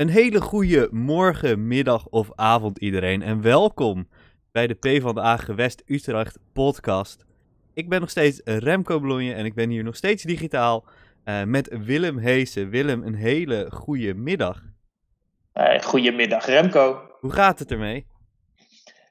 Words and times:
Een 0.00 0.08
hele 0.08 0.40
goede 0.40 0.88
morgen, 0.90 1.66
middag 1.66 2.06
of 2.08 2.30
avond 2.34 2.78
iedereen 2.78 3.22
en 3.22 3.42
welkom 3.42 4.08
bij 4.52 4.66
de 4.66 4.74
P 4.74 5.02
van 5.02 5.14
de 5.14 5.20
A 5.20 5.36
Gewest 5.36 5.82
Utrecht 5.86 6.38
podcast. 6.52 7.24
Ik 7.74 7.88
ben 7.88 8.00
nog 8.00 8.10
steeds 8.10 8.40
Remco 8.44 8.98
Blonje 8.98 9.34
en 9.34 9.44
ik 9.44 9.54
ben 9.54 9.70
hier 9.70 9.84
nog 9.84 9.96
steeds 9.96 10.22
digitaal 10.22 10.84
uh, 11.24 11.44
met 11.44 11.84
Willem 11.84 12.18
Heesen. 12.18 12.70
Willem, 12.70 13.02
een 13.02 13.14
hele 13.14 13.66
goede 13.70 14.14
middag. 14.14 14.62
Uh, 15.54 15.80
goedemiddag 15.80 16.46
Remco. 16.46 17.00
Hoe 17.18 17.32
gaat 17.32 17.58
het 17.58 17.70
ermee? 17.70 18.06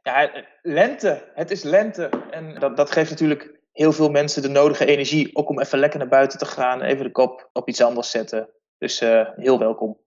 Ja, 0.03 0.45
lente. 0.61 1.31
Het 1.33 1.51
is 1.51 1.63
lente 1.63 2.09
en 2.31 2.59
dat, 2.59 2.77
dat 2.77 2.91
geeft 2.91 3.09
natuurlijk 3.09 3.59
heel 3.71 3.91
veel 3.91 4.09
mensen 4.09 4.41
de 4.41 4.49
nodige 4.49 4.85
energie 4.85 5.35
ook 5.35 5.49
om 5.49 5.59
even 5.59 5.79
lekker 5.79 5.99
naar 5.99 6.07
buiten 6.07 6.39
te 6.39 6.45
gaan, 6.45 6.81
even 6.81 7.03
de 7.03 7.11
kop 7.11 7.49
op 7.53 7.67
iets 7.67 7.81
anders 7.81 8.11
zetten. 8.11 8.49
Dus 8.77 9.01
uh, 9.01 9.29
heel 9.35 9.59
welkom. 9.59 9.97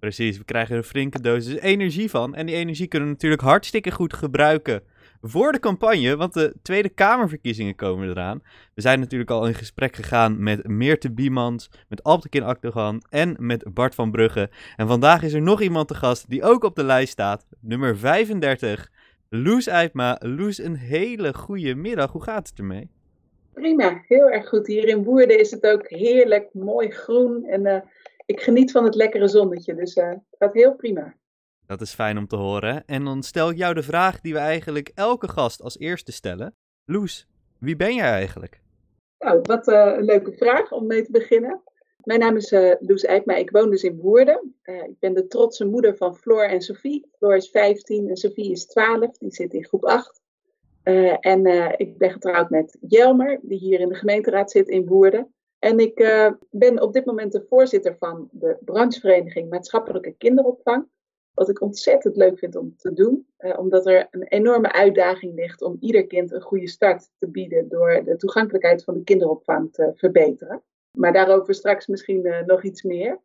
Precies, 0.00 0.38
we 0.38 0.44
krijgen 0.44 0.72
er 0.72 0.78
een 0.78 0.84
flinke 0.88 1.20
dosis 1.20 1.58
energie 1.58 2.10
van. 2.10 2.34
En 2.34 2.46
die 2.46 2.54
energie 2.54 2.86
kunnen 2.86 3.08
we 3.08 3.14
natuurlijk 3.14 3.42
hartstikke 3.42 3.90
goed 3.90 4.14
gebruiken 4.14 4.82
voor 5.22 5.52
de 5.52 5.58
campagne, 5.58 6.16
want 6.16 6.34
de 6.34 6.54
Tweede 6.62 6.88
Kamerverkiezingen 6.88 7.74
komen 7.74 8.08
eraan. 8.08 8.42
We 8.74 8.80
zijn 8.80 9.00
natuurlijk 9.00 9.30
al 9.30 9.46
in 9.46 9.54
gesprek 9.54 9.96
gegaan 9.96 10.42
met 10.42 10.68
Meerte 10.68 11.12
Biemans, 11.12 11.70
met 11.88 12.02
Alptekin 12.02 12.42
Akdogan 12.42 13.02
en 13.10 13.36
met 13.38 13.74
Bart 13.74 13.94
van 13.94 14.10
Brugge. 14.10 14.50
En 14.76 14.86
vandaag 14.86 15.22
is 15.22 15.32
er 15.32 15.42
nog 15.42 15.60
iemand 15.60 15.88
te 15.88 15.94
gast 15.94 16.30
die 16.30 16.42
ook 16.42 16.64
op 16.64 16.76
de 16.76 16.84
lijst 16.84 17.12
staat, 17.12 17.46
nummer 17.60 17.98
35, 17.98 18.90
Loes 19.28 19.66
Eipma. 19.66 20.16
Loes, 20.20 20.58
een 20.58 20.76
hele 20.76 21.34
goede 21.34 21.74
middag. 21.74 22.12
Hoe 22.12 22.22
gaat 22.22 22.48
het 22.48 22.58
ermee? 22.58 22.90
Prima, 23.52 24.02
heel 24.06 24.30
erg 24.30 24.48
goed. 24.48 24.66
Hier 24.66 24.88
in 24.88 25.04
Woerden 25.04 25.38
is 25.38 25.50
het 25.50 25.66
ook 25.66 25.88
heerlijk, 25.88 26.48
mooi 26.52 26.90
groen 26.90 27.44
en... 27.44 27.66
Uh 27.66 27.80
ik 28.30 28.40
geniet 28.40 28.70
van 28.70 28.84
het 28.84 28.94
lekkere 28.94 29.28
zonnetje, 29.28 29.74
dus 29.74 29.96
uh, 29.96 30.08
het 30.08 30.36
gaat 30.38 30.52
heel 30.52 30.74
prima. 30.74 31.14
Dat 31.66 31.80
is 31.80 31.94
fijn 31.94 32.18
om 32.18 32.26
te 32.26 32.36
horen. 32.36 32.82
En 32.86 33.04
dan 33.04 33.22
stel 33.22 33.50
ik 33.50 33.56
jou 33.56 33.74
de 33.74 33.82
vraag 33.82 34.20
die 34.20 34.32
we 34.32 34.38
eigenlijk 34.38 34.90
elke 34.94 35.28
gast 35.28 35.62
als 35.62 35.78
eerste 35.78 36.12
stellen. 36.12 36.54
Loes, 36.84 37.28
wie 37.58 37.76
ben 37.76 37.94
jij 37.94 38.10
eigenlijk? 38.10 38.60
Nou, 39.18 39.40
wat 39.42 39.68
uh, 39.68 39.94
een 39.96 40.04
leuke 40.04 40.32
vraag 40.32 40.72
om 40.72 40.86
mee 40.86 41.04
te 41.04 41.10
beginnen. 41.10 41.62
Mijn 42.04 42.20
naam 42.20 42.36
is 42.36 42.52
uh, 42.52 42.74
Loes 42.78 43.04
Eikma, 43.04 43.34
ik 43.34 43.50
woon 43.50 43.70
dus 43.70 43.82
in 43.82 44.00
Woerden. 44.00 44.54
ik 44.62 44.98
ben 44.98 45.14
de 45.14 45.26
trotse 45.26 45.64
moeder 45.64 45.96
van 45.96 46.16
Floor 46.16 46.44
en 46.44 46.60
Sophie. 46.60 47.08
Floor 47.16 47.36
is 47.36 47.48
15 47.48 48.08
en 48.08 48.16
Sophie 48.16 48.50
is 48.50 48.66
12, 48.66 49.18
die 49.18 49.32
zit 49.32 49.52
in 49.52 49.64
groep 49.64 49.84
8. 49.84 50.20
en 51.20 51.46
ik 51.76 51.98
ben 51.98 52.10
getrouwd 52.10 52.50
met 52.50 52.76
Jelmer, 52.80 53.38
die 53.42 53.58
hier 53.58 53.80
in 53.80 53.88
de 53.88 53.94
gemeenteraad 53.94 54.50
zit 54.50 54.68
in 54.68 54.86
Woerden. 54.86 55.34
En 55.60 55.78
ik 55.78 56.00
uh, 56.00 56.32
ben 56.50 56.82
op 56.82 56.92
dit 56.92 57.04
moment 57.04 57.32
de 57.32 57.44
voorzitter 57.48 57.96
van 57.98 58.28
de 58.32 58.56
branchevereniging 58.60 59.50
Maatschappelijke 59.50 60.14
Kinderopvang. 60.18 60.88
Wat 61.34 61.48
ik 61.48 61.60
ontzettend 61.60 62.16
leuk 62.16 62.38
vind 62.38 62.56
om 62.56 62.76
te 62.76 62.92
doen, 62.92 63.26
uh, 63.38 63.58
omdat 63.58 63.86
er 63.86 64.08
een 64.10 64.22
enorme 64.22 64.72
uitdaging 64.72 65.34
ligt 65.34 65.62
om 65.62 65.76
ieder 65.80 66.06
kind 66.06 66.32
een 66.32 66.40
goede 66.40 66.68
start 66.68 67.10
te 67.18 67.28
bieden 67.28 67.68
door 67.68 68.04
de 68.04 68.16
toegankelijkheid 68.16 68.84
van 68.84 68.94
de 68.94 69.04
kinderopvang 69.04 69.72
te 69.72 69.92
verbeteren. 69.94 70.62
Maar 70.98 71.12
daarover 71.12 71.54
straks 71.54 71.86
misschien 71.86 72.26
uh, 72.26 72.42
nog 72.42 72.62
iets 72.62 72.82
meer. 72.82 73.20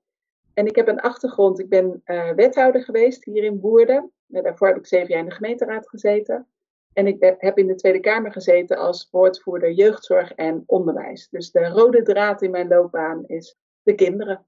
En 0.54 0.66
ik 0.66 0.76
heb 0.76 0.88
een 0.88 1.00
achtergrond, 1.00 1.60
ik 1.60 1.70
ben 1.70 2.02
wethouder 2.36 2.84
geweest 2.84 3.26
hier 3.26 3.44
in 3.44 3.60
Woerden. 3.60 4.12
daarvoor 4.28 4.68
heb 4.68 4.78
ik 4.78 4.88
zeven 4.88 5.08
jaar 5.08 5.20
in 5.20 5.30
de 5.30 5.36
gemeenteraad 5.36 5.90
gezeten. 5.90 6.48
En 6.96 7.08
ik 7.08 7.36
heb 7.38 7.58
in 7.58 7.68
de 7.68 7.76
Tweede 7.76 8.00
Kamer 8.00 8.32
gezeten 8.32 8.78
als 8.78 9.08
woordvoerder 9.12 9.72
jeugdzorg 9.72 10.32
en 10.32 10.64
onderwijs. 10.66 11.28
Dus 11.30 11.52
de 11.52 11.68
rode 11.68 12.02
draad 12.02 12.42
in 12.42 12.52
mijn 12.52 12.68
loopbaan 12.68 13.24
is 13.26 13.58
de 13.84 13.96
kinderen. 13.96 14.46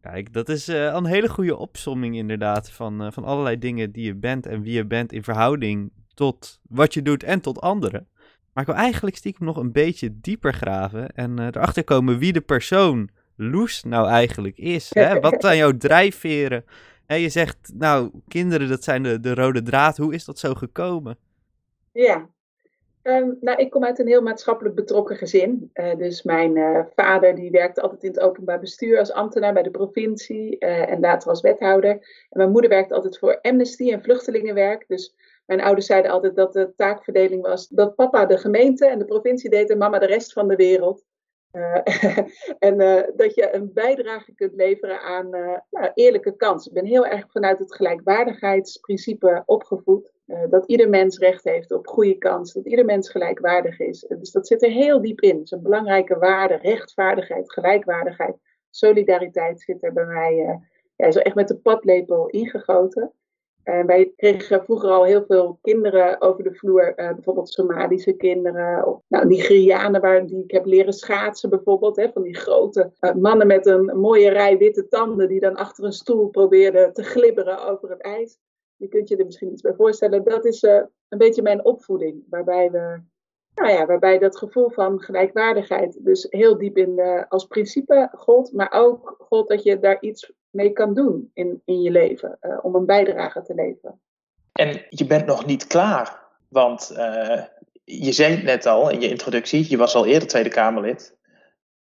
Kijk, 0.00 0.32
dat 0.32 0.48
is 0.48 0.68
uh, 0.68 0.84
een 0.84 1.06
hele 1.06 1.28
goede 1.28 1.56
opsomming 1.56 2.16
inderdaad 2.16 2.70
van, 2.70 3.04
uh, 3.04 3.12
van 3.12 3.24
allerlei 3.24 3.58
dingen 3.58 3.92
die 3.92 4.04
je 4.04 4.14
bent 4.14 4.46
en 4.46 4.62
wie 4.62 4.72
je 4.72 4.86
bent 4.86 5.12
in 5.12 5.22
verhouding 5.22 5.92
tot 6.14 6.60
wat 6.68 6.94
je 6.94 7.02
doet 7.02 7.22
en 7.22 7.40
tot 7.40 7.60
anderen. 7.60 8.08
Maar 8.52 8.64
ik 8.64 8.70
wil 8.70 8.78
eigenlijk 8.78 9.16
stiekem 9.16 9.46
nog 9.46 9.56
een 9.56 9.72
beetje 9.72 10.20
dieper 10.20 10.54
graven 10.54 11.08
en 11.08 11.40
uh, 11.40 11.46
erachter 11.46 11.84
komen 11.84 12.18
wie 12.18 12.32
de 12.32 12.40
persoon 12.40 13.08
Loes 13.36 13.82
nou 13.82 14.08
eigenlijk 14.08 14.58
is. 14.58 14.90
Hè? 14.92 15.18
Wat 15.20 15.42
zijn 15.42 15.56
jouw 15.56 15.76
drijfveren? 15.76 16.64
En 17.06 17.20
je 17.20 17.28
zegt, 17.28 17.72
nou, 17.74 18.10
kinderen, 18.28 18.68
dat 18.68 18.84
zijn 18.84 19.02
de, 19.02 19.20
de 19.20 19.34
rode 19.34 19.62
draad. 19.62 19.96
Hoe 19.96 20.14
is 20.14 20.24
dat 20.24 20.38
zo 20.38 20.54
gekomen? 20.54 21.18
Ja, 21.92 22.28
um, 23.02 23.36
nou, 23.40 23.58
ik 23.58 23.70
kom 23.70 23.84
uit 23.84 23.98
een 23.98 24.06
heel 24.06 24.22
maatschappelijk 24.22 24.74
betrokken 24.74 25.16
gezin. 25.16 25.70
Uh, 25.74 25.96
dus 25.96 26.22
mijn 26.22 26.56
uh, 26.56 26.84
vader 26.94 27.34
die 27.34 27.50
werkte 27.50 27.80
altijd 27.80 28.02
in 28.02 28.10
het 28.10 28.20
openbaar 28.20 28.60
bestuur 28.60 28.98
als 28.98 29.12
ambtenaar 29.12 29.52
bij 29.52 29.62
de 29.62 29.70
provincie 29.70 30.56
uh, 30.58 30.90
en 30.90 31.00
later 31.00 31.28
als 31.28 31.40
wethouder. 31.40 31.90
En 31.90 32.38
mijn 32.38 32.50
moeder 32.50 32.70
werkte 32.70 32.94
altijd 32.94 33.18
voor 33.18 33.40
Amnesty 33.40 33.92
en 33.92 34.02
vluchtelingenwerk. 34.02 34.84
Dus 34.88 35.14
mijn 35.46 35.60
ouders 35.60 35.86
zeiden 35.86 36.10
altijd 36.10 36.36
dat 36.36 36.52
de 36.52 36.72
taakverdeling 36.76 37.42
was 37.42 37.68
dat 37.68 37.94
papa 37.94 38.26
de 38.26 38.38
gemeente 38.38 38.86
en 38.86 38.98
de 38.98 39.04
provincie 39.04 39.50
deed 39.50 39.70
en 39.70 39.78
mama 39.78 39.98
de 39.98 40.06
rest 40.06 40.32
van 40.32 40.48
de 40.48 40.56
wereld. 40.56 41.04
en 42.58 42.76
dat 43.16 43.34
je 43.34 43.54
een 43.54 43.72
bijdrage 43.72 44.34
kunt 44.34 44.54
leveren 44.54 45.00
aan 45.00 45.30
nou, 45.70 45.90
eerlijke 45.94 46.36
kansen. 46.36 46.70
Ik 46.70 46.82
ben 46.82 46.90
heel 46.90 47.06
erg 47.06 47.30
vanuit 47.30 47.58
het 47.58 47.74
gelijkwaardigheidsprincipe 47.74 49.42
opgevoed. 49.46 50.11
Uh, 50.26 50.42
dat 50.50 50.66
ieder 50.66 50.88
mens 50.88 51.18
recht 51.18 51.44
heeft 51.44 51.72
op 51.72 51.86
goede 51.86 52.18
kans, 52.18 52.52
dat 52.52 52.66
ieder 52.66 52.84
mens 52.84 53.10
gelijkwaardig 53.10 53.78
is. 53.78 54.04
Uh, 54.08 54.18
dus 54.18 54.30
dat 54.30 54.46
zit 54.46 54.62
er 54.62 54.70
heel 54.70 55.00
diep 55.00 55.20
in. 55.20 55.34
Het 55.34 55.44
is 55.44 55.50
een 55.50 55.62
belangrijke 55.62 56.18
waarde, 56.18 56.56
rechtvaardigheid, 56.56 57.52
gelijkwaardigheid, 57.52 58.36
solidariteit 58.70 59.60
zit 59.60 59.84
er 59.84 59.92
bij 59.92 60.04
mij 60.04 60.34
uh, 60.38 60.54
ja, 60.96 61.10
zo 61.10 61.18
echt 61.18 61.34
met 61.34 61.48
de 61.48 61.56
padlepel 61.56 62.28
ingegoten. 62.28 63.12
wij 63.62 64.12
kregen 64.16 64.64
vroeger 64.64 64.90
al 64.90 65.04
heel 65.04 65.24
veel 65.24 65.58
kinderen 65.62 66.20
over 66.20 66.44
de 66.44 66.54
vloer, 66.54 66.92
bijvoorbeeld 66.96 67.48
Somalische 67.48 68.12
kinderen, 68.12 68.86
of 68.86 69.00
nou, 69.08 69.26
Nigerianen 69.26 70.00
waar, 70.00 70.26
die 70.26 70.42
ik 70.42 70.50
heb 70.50 70.66
leren 70.66 70.92
schaatsen 70.92 71.50
bijvoorbeeld, 71.50 71.96
hè, 71.96 72.12
van 72.12 72.22
die 72.22 72.36
grote 72.36 72.92
mannen 73.16 73.46
met 73.46 73.66
een 73.66 73.84
mooie 73.84 74.30
rij 74.30 74.58
witte 74.58 74.88
tanden 74.88 75.28
die 75.28 75.40
dan 75.40 75.54
achter 75.54 75.84
een 75.84 75.92
stoel 75.92 76.28
probeerden 76.28 76.92
te 76.92 77.02
glibberen 77.02 77.68
over 77.68 77.90
het 77.90 78.00
ijs 78.00 78.38
je 78.82 78.88
kunt 78.88 79.08
je 79.08 79.16
er 79.16 79.24
misschien 79.24 79.52
iets 79.52 79.62
bij 79.62 79.74
voorstellen. 79.74 80.24
Dat 80.24 80.44
is 80.44 80.62
uh, 80.62 80.80
een 81.08 81.18
beetje 81.18 81.42
mijn 81.42 81.64
opvoeding, 81.64 82.24
waarbij 82.30 82.70
we, 82.70 83.00
nou 83.54 83.70
ja, 83.70 83.86
waarbij 83.86 84.18
dat 84.18 84.36
gevoel 84.36 84.70
van 84.70 85.00
gelijkwaardigheid 85.00 86.04
dus 86.04 86.26
heel 86.30 86.58
diep 86.58 86.76
in 86.76 86.96
de, 86.96 87.26
als 87.28 87.46
principe 87.46 88.08
gold, 88.12 88.52
maar 88.52 88.72
ook 88.72 89.16
gold 89.18 89.48
dat 89.48 89.62
je 89.62 89.78
daar 89.78 90.00
iets 90.00 90.32
mee 90.50 90.72
kan 90.72 90.94
doen 90.94 91.30
in, 91.34 91.62
in 91.64 91.82
je 91.82 91.90
leven, 91.90 92.38
uh, 92.40 92.58
om 92.62 92.74
een 92.74 92.86
bijdrage 92.86 93.42
te 93.42 93.54
leveren. 93.54 94.00
En 94.52 94.86
je 94.88 95.06
bent 95.06 95.26
nog 95.26 95.46
niet 95.46 95.66
klaar, 95.66 96.20
want 96.48 96.92
je 97.84 98.12
zei 98.12 98.34
het 98.34 98.44
net 98.44 98.66
al 98.66 98.90
in 98.90 99.00
je 99.00 99.08
introductie, 99.08 99.70
je 99.70 99.76
was 99.76 99.94
al 99.94 100.06
eerder 100.06 100.28
Tweede 100.28 100.48
Kamerlid, 100.48 101.16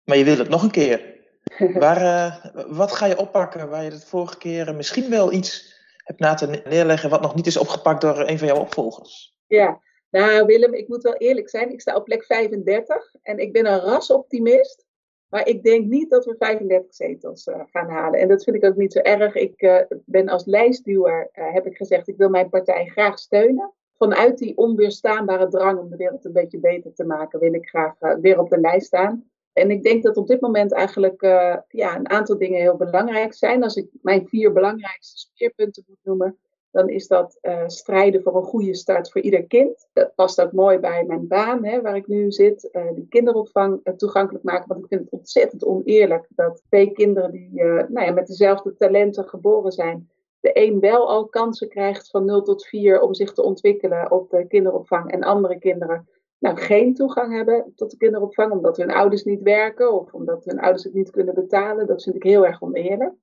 maar 0.04 0.18
je 0.18 0.24
wil 0.24 0.38
het 0.38 0.50
nog 0.50 0.64
een 0.64 0.72
keer. 0.72 1.16
Waar, 1.74 2.52
wat 2.68 2.92
ga 2.92 3.06
je 3.06 3.18
oppakken 3.18 3.70
waar 3.70 3.84
je 3.84 3.92
het 3.92 4.06
vorige 4.06 4.38
keer 4.38 4.76
misschien 4.76 5.10
wel 5.10 5.32
iets 5.32 5.77
hebt 6.08 6.20
na 6.20 6.34
te 6.34 6.62
neerleggen 6.70 7.10
wat 7.10 7.22
nog 7.22 7.36
niet 7.36 7.48
is 7.48 7.58
opgepakt 7.58 8.02
door 8.02 8.20
een 8.20 8.38
van 8.38 8.48
jouw 8.48 8.60
opvolgers? 8.60 9.36
Ja, 9.48 9.82
nou 10.10 10.46
Willem, 10.46 10.74
ik 10.74 10.88
moet 10.88 11.04
wel 11.04 11.16
eerlijk 11.16 11.50
zijn. 11.50 11.72
Ik 11.72 11.82
sta 11.82 11.96
op 11.96 12.04
plek 12.04 12.24
35 12.24 13.16
en 13.22 13.38
ik 13.40 13.54
ben 13.54 13.66
een 13.66 13.80
rasoptimist. 13.80 14.86
Maar 15.30 15.48
ik 15.48 15.64
denk 15.64 15.86
niet 15.86 16.10
dat 16.10 16.26
we 16.26 16.36
35 16.38 16.94
zetels 16.94 17.48
uh, 17.48 17.62
gaan 17.72 17.90
halen. 17.90 18.20
En 18.20 18.28
dat 18.28 18.44
vind 18.44 18.56
ik 18.56 18.66
ook 18.66 18.76
niet 18.76 18.94
zo 18.94 19.00
erg. 19.00 19.36
Ik 19.36 19.62
uh, 19.62 19.80
ben 20.06 20.30
als 20.30 20.46
lijstduwer, 20.46 21.30
uh, 21.34 21.54
heb 21.54 21.66
ik 21.66 21.78
gezegd, 21.78 22.08
ik 22.08 22.18
wil 22.18 22.30
mijn 22.30 22.50
partij 22.50 22.86
graag 22.86 23.20
steunen. 23.20 23.74
Vanuit 23.98 24.38
die 24.38 24.58
onweerstaanbare 24.58 25.48
drang 25.48 25.80
om 25.80 25.90
de 25.90 25.96
wereld 25.96 26.26
een 26.26 26.34
beetje 26.34 26.60
beter 26.60 26.94
te 26.94 27.06
maken, 27.06 27.40
wil 27.40 27.54
ik 27.54 27.68
graag 27.68 27.94
weer 28.22 28.40
op 28.40 28.50
de 28.50 28.60
lijst 28.60 28.86
staan. 28.86 29.30
En 29.58 29.72
ik 29.72 29.84
denk 29.84 30.04
dat 30.04 30.18
op 30.18 30.28
dit 30.28 30.42
moment 30.42 30.74
eigenlijk 30.74 31.22
uh, 31.22 31.58
ja, 31.68 31.96
een 31.96 32.10
aantal 32.10 32.38
dingen 32.38 32.60
heel 32.60 32.76
belangrijk 32.76 33.34
zijn. 33.34 33.64
Als 33.64 33.76
ik 33.76 33.90
mijn 34.02 34.28
vier 34.28 34.54
belangrijkste 34.54 35.18
speerpunten 35.18 35.84
moet 35.88 36.00
noemen, 36.04 36.38
dan 36.72 36.90
is 36.90 37.08
dat 37.08 37.38
uh, 37.42 37.64
strijden 37.68 38.22
voor 38.22 38.36
een 38.36 38.44
goede 38.44 38.76
start 38.76 39.12
voor 39.12 39.22
ieder 39.22 39.44
kind. 39.44 39.88
Dat 39.94 40.16
past 40.16 40.42
ook 40.42 40.52
mooi 40.52 40.80
bij 40.80 41.04
mijn 41.04 41.28
baan, 41.28 41.66
hè, 41.66 41.82
waar 41.82 41.96
ik 41.96 42.08
nu 42.08 42.32
zit. 42.32 42.70
Uh, 42.72 42.94
die 42.94 43.08
kinderopvang 43.10 43.82
toegankelijk 43.96 44.44
maken. 44.44 44.68
Want 44.68 44.80
ik 44.80 44.88
vind 44.88 45.02
het 45.02 45.12
ontzettend 45.12 45.66
oneerlijk 45.66 46.28
dat 46.30 46.64
twee 46.70 46.92
kinderen 46.92 47.32
die 47.32 47.64
nou 47.64 48.02
ja, 48.02 48.12
met 48.12 48.28
dezelfde 48.28 48.76
talenten 48.76 49.28
geboren 49.28 49.72
zijn, 49.72 50.10
de 50.40 50.52
een 50.54 50.80
wel 50.80 51.10
al 51.10 51.28
kansen 51.28 51.70
krijgt 51.70 52.10
van 52.10 52.26
0 52.26 52.42
tot 52.42 52.66
4 52.66 53.02
om 53.02 53.14
zich 53.14 53.34
te 53.34 53.44
ontwikkelen 53.44 54.12
op 54.12 54.30
de 54.30 54.48
kinderopvang 54.48 55.12
en 55.12 55.24
andere 55.24 55.60
kinderen 55.60 56.08
nou, 56.40 56.58
geen 56.58 56.94
toegang 56.94 57.34
hebben 57.34 57.72
tot 57.76 57.92
de 57.92 57.98
kinderopvang 57.98 58.52
omdat 58.52 58.78
hun 58.78 58.92
ouders 58.92 59.24
niet 59.24 59.42
werken 59.42 59.94
of 59.94 60.14
omdat 60.14 60.46
hun 60.46 60.60
ouders 60.60 60.84
het 60.84 60.94
niet 60.94 61.10
kunnen 61.10 61.34
betalen. 61.34 61.88
Dat 61.88 62.04
vind 62.04 62.16
ik 62.16 62.24
heel 62.24 62.46
erg 62.46 62.62
oneerlijk. 62.62 63.14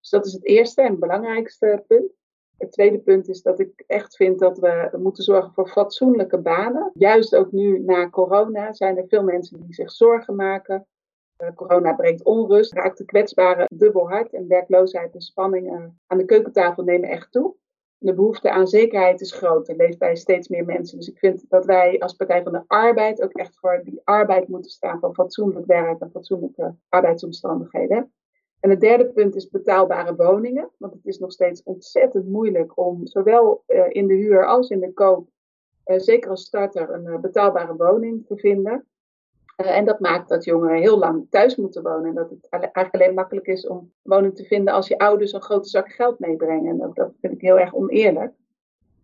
Dus 0.00 0.10
dat 0.10 0.26
is 0.26 0.32
het 0.32 0.44
eerste 0.44 0.82
en 0.82 0.98
belangrijkste 0.98 1.84
punt. 1.86 2.12
Het 2.58 2.72
tweede 2.72 2.98
punt 2.98 3.28
is 3.28 3.42
dat 3.42 3.58
ik 3.58 3.84
echt 3.86 4.16
vind 4.16 4.38
dat 4.38 4.58
we 4.58 4.90
moeten 4.98 5.24
zorgen 5.24 5.52
voor 5.52 5.68
fatsoenlijke 5.68 6.38
banen. 6.38 6.90
Juist 6.94 7.36
ook 7.36 7.52
nu 7.52 7.78
na 7.78 8.10
corona 8.10 8.72
zijn 8.72 8.96
er 8.96 9.08
veel 9.08 9.22
mensen 9.22 9.60
die 9.60 9.74
zich 9.74 9.90
zorgen 9.90 10.36
maken 10.36 10.86
corona 11.54 11.92
brengt 11.92 12.24
onrust, 12.24 12.72
raakt 12.72 12.98
de 12.98 13.04
kwetsbaren 13.04 13.66
dubbel 13.74 14.08
hard 14.08 14.32
en 14.32 14.48
werkloosheid 14.48 15.14
en 15.14 15.20
spanningen 15.20 16.00
aan 16.06 16.18
de 16.18 16.24
keukentafel 16.24 16.82
nemen 16.82 17.08
echt 17.08 17.32
toe. 17.32 17.54
De 18.04 18.14
behoefte 18.14 18.50
aan 18.50 18.66
zekerheid 18.66 19.20
is 19.20 19.32
groot 19.32 19.68
en 19.68 19.76
leeft 19.76 19.98
bij 19.98 20.16
steeds 20.16 20.48
meer 20.48 20.64
mensen. 20.64 20.98
Dus 20.98 21.08
ik 21.08 21.18
vind 21.18 21.44
dat 21.48 21.64
wij 21.64 22.00
als 22.00 22.12
Partij 22.12 22.42
van 22.42 22.52
de 22.52 22.62
Arbeid 22.66 23.22
ook 23.22 23.32
echt 23.32 23.58
voor 23.58 23.80
die 23.84 24.00
arbeid 24.04 24.48
moeten 24.48 24.70
staan 24.70 25.00
van 25.00 25.14
fatsoenlijk 25.14 25.66
werk 25.66 26.00
en 26.00 26.10
fatsoenlijke 26.10 26.74
arbeidsomstandigheden. 26.88 28.12
En 28.60 28.70
het 28.70 28.80
derde 28.80 29.06
punt 29.06 29.34
is 29.34 29.50
betaalbare 29.50 30.16
woningen. 30.16 30.70
Want 30.78 30.92
het 30.92 31.06
is 31.06 31.18
nog 31.18 31.32
steeds 31.32 31.62
ontzettend 31.62 32.28
moeilijk 32.28 32.78
om 32.78 33.06
zowel 33.06 33.64
uh, 33.66 33.84
in 33.88 34.06
de 34.06 34.14
huur 34.14 34.46
als 34.46 34.70
in 34.70 34.80
de 34.80 34.92
koop, 34.92 35.28
uh, 35.86 35.98
zeker 35.98 36.30
als 36.30 36.44
starter, 36.44 36.90
een 36.90 37.06
uh, 37.06 37.18
betaalbare 37.18 37.76
woning 37.76 38.26
te 38.26 38.36
vinden. 38.36 38.86
En 39.66 39.84
dat 39.84 40.00
maakt 40.00 40.28
dat 40.28 40.44
jongeren 40.44 40.80
heel 40.80 40.98
lang 40.98 41.26
thuis 41.30 41.56
moeten 41.56 41.82
wonen. 41.82 42.04
En 42.04 42.14
dat 42.14 42.30
het 42.30 42.46
eigenlijk 42.50 42.94
alleen 42.94 43.14
makkelijk 43.14 43.46
is 43.46 43.66
om 43.66 43.92
woning 44.02 44.36
te 44.36 44.44
vinden 44.44 44.74
als 44.74 44.88
je 44.88 44.98
ouders 44.98 45.32
een 45.32 45.42
grote 45.42 45.68
zak 45.68 45.92
geld 45.92 46.18
meebrengen. 46.18 46.70
En 46.70 46.78
dat, 46.78 46.94
dat 46.94 47.12
vind 47.20 47.32
ik 47.32 47.40
heel 47.40 47.58
erg 47.58 47.74
oneerlijk. 47.74 48.32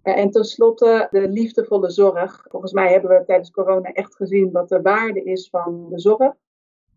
en 0.02 0.31
tenslotte 0.31 1.08
de 1.10 1.28
liefdevolle 1.28 1.90
zorg. 1.90 2.46
Volgens 2.49 2.72
mij 2.72 2.93
hebben 2.93 3.10
we 3.10 3.25
tijdens 3.25 3.50
corona 3.50 3.93
echt 3.93 4.16
gezien 4.16 4.52
wat 4.52 4.69
de 4.69 4.82
waarde 4.82 5.22
is 5.22 5.49
van 5.50 5.87
de 5.90 6.00
zorg. 6.00 6.34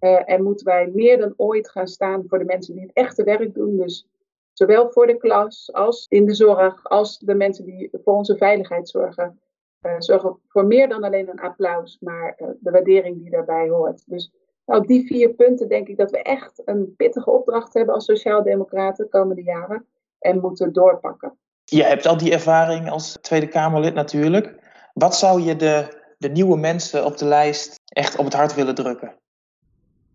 Uh, 0.02 0.30
en 0.30 0.44
moeten 0.44 0.66
wij 0.66 0.92
meer 0.94 1.18
dan 1.18 1.34
ooit 1.38 1.70
gaan 1.70 1.88
staan 1.88 2.24
voor 2.28 2.40
de 2.40 2.46
mensen 2.46 2.74
die 2.74 2.84
het 2.84 2.94
echte 2.94 3.24
werk 3.24 3.54
doen. 3.54 3.78
Dus 3.78 4.08
zowel 4.54 4.92
voor 4.92 5.08
de 5.08 5.18
klas 5.18 5.74
als 5.74 6.06
in 6.10 6.26
de 6.26 6.34
zorg, 6.34 6.84
als 6.84 7.20
de 7.20 7.36
mensen 7.36 7.66
die 7.66 7.90
voor 8.04 8.14
onze 8.14 8.38
veiligheid 8.38 8.90
zorgen. 8.90 9.40
Uh, 9.86 9.96
zorgen 9.98 10.40
voor 10.48 10.66
meer 10.66 10.90
dan 10.90 11.04
alleen 11.04 11.30
een 11.30 11.40
applaus, 11.40 11.98
maar 12.00 12.36
uh, 12.38 12.48
de 12.60 12.72
waardering 12.72 13.22
die 13.22 13.30
daarbij 13.30 13.70
hoort. 13.70 14.04
Dus 14.06 14.32
nou, 14.66 14.82
op 14.82 14.88
die 14.88 15.06
vier 15.06 15.30
punten 15.30 15.70
denk 15.70 15.88
ik 15.88 15.98
dat 15.98 16.12
we 16.12 16.22
echt 16.22 16.62
een 16.66 16.96
pittige 16.96 17.32
opdracht 17.32 17.74
hebben 17.74 17.96
als 17.96 18.06
Sociaaldemocraten 18.06 19.04
de 19.06 19.12
komende 19.12 19.44
jaren 19.44 19.86
en 20.20 20.40
moeten 20.40 20.74
doorpakken. 20.74 21.38
Je 21.64 21.84
hebt 21.84 22.06
al 22.06 22.18
die 22.18 22.32
ervaring 22.32 22.90
als 22.90 23.18
Tweede 23.22 23.48
Kamerlid 23.48 23.94
natuurlijk. 23.94 24.60
Wat 24.94 25.16
zou 25.16 25.42
je 25.42 25.56
de, 25.56 26.04
de 26.18 26.30
nieuwe 26.30 26.58
mensen 26.58 27.06
op 27.06 27.18
de 27.18 27.26
lijst 27.26 27.80
echt 27.86 28.18
op 28.18 28.26
het 28.26 28.34
hart 28.34 28.56
willen 28.56 28.76
drukken? 28.76 29.16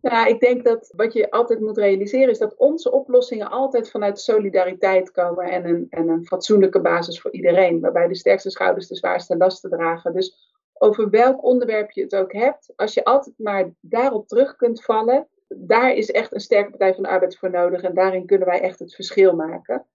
Nou, 0.01 0.29
ik 0.29 0.41
denk 0.41 0.65
dat 0.65 0.93
wat 0.97 1.13
je 1.13 1.31
altijd 1.31 1.61
moet 1.61 1.79
realiseren 1.79 2.31
is 2.31 2.39
dat 2.39 2.57
onze 2.57 2.93
oplossingen 2.93 3.51
altijd 3.51 3.91
vanuit 3.91 4.21
solidariteit 4.21 5.11
komen 5.11 5.45
en 5.45 5.65
een, 5.65 5.87
en 5.91 6.09
een 6.09 6.27
fatsoenlijke 6.27 6.81
basis 6.81 7.21
voor 7.21 7.33
iedereen, 7.33 7.81
waarbij 7.81 8.09
de 8.09 8.15
sterkste 8.15 8.51
schouders 8.51 8.87
de 8.87 8.97
zwaarste 8.97 9.37
lasten 9.37 9.71
dragen. 9.71 10.13
Dus 10.13 10.55
over 10.75 11.11
welk 11.11 11.45
onderwerp 11.45 11.91
je 11.91 12.03
het 12.03 12.15
ook 12.15 12.33
hebt, 12.33 12.73
als 12.77 12.95
je 12.95 13.05
altijd 13.05 13.35
maar 13.39 13.71
daarop 13.81 14.29
terug 14.29 14.57
kunt 14.57 14.85
vallen, 14.85 15.29
daar 15.49 15.95
is 15.95 16.11
echt 16.11 16.35
een 16.35 16.41
sterke 16.41 16.71
Partij 16.71 16.95
van 16.95 17.03
de 17.03 17.09
Arbeid 17.09 17.39
voor 17.39 17.51
nodig 17.51 17.83
en 17.83 17.95
daarin 17.95 18.27
kunnen 18.27 18.49
wij 18.49 18.61
echt 18.61 18.79
het 18.79 18.95
verschil 18.95 19.35
maken. 19.35 19.87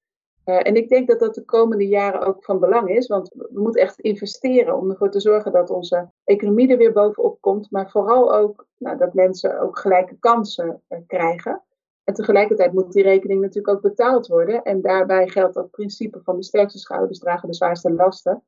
Uh, 0.45 0.67
en 0.67 0.75
ik 0.75 0.89
denk 0.89 1.07
dat 1.07 1.19
dat 1.19 1.35
de 1.35 1.45
komende 1.45 1.87
jaren 1.87 2.21
ook 2.21 2.43
van 2.43 2.59
belang 2.59 2.89
is, 2.89 3.07
want 3.07 3.29
we 3.33 3.59
moeten 3.59 3.81
echt 3.81 3.99
investeren 3.99 4.77
om 4.77 4.89
ervoor 4.89 5.09
te 5.09 5.19
zorgen 5.19 5.51
dat 5.51 5.69
onze 5.69 6.09
economie 6.23 6.67
er 6.67 6.77
weer 6.77 6.93
bovenop 6.93 7.41
komt, 7.41 7.71
maar 7.71 7.91
vooral 7.91 8.35
ook 8.35 8.67
nou, 8.77 8.97
dat 8.97 9.13
mensen 9.13 9.59
ook 9.59 9.79
gelijke 9.79 10.15
kansen 10.19 10.81
uh, 10.89 10.99
krijgen. 11.07 11.63
En 12.03 12.13
tegelijkertijd 12.13 12.73
moet 12.73 12.91
die 12.91 13.03
rekening 13.03 13.41
natuurlijk 13.41 13.75
ook 13.75 13.81
betaald 13.81 14.27
worden. 14.27 14.63
En 14.63 14.81
daarbij 14.81 15.27
geldt 15.27 15.53
dat 15.53 15.71
principe 15.71 16.19
van 16.23 16.35
de 16.35 16.43
sterkste 16.43 16.79
schouders 16.79 17.19
dragen 17.19 17.47
de 17.47 17.55
zwaarste 17.55 17.93
lasten. 17.93 18.43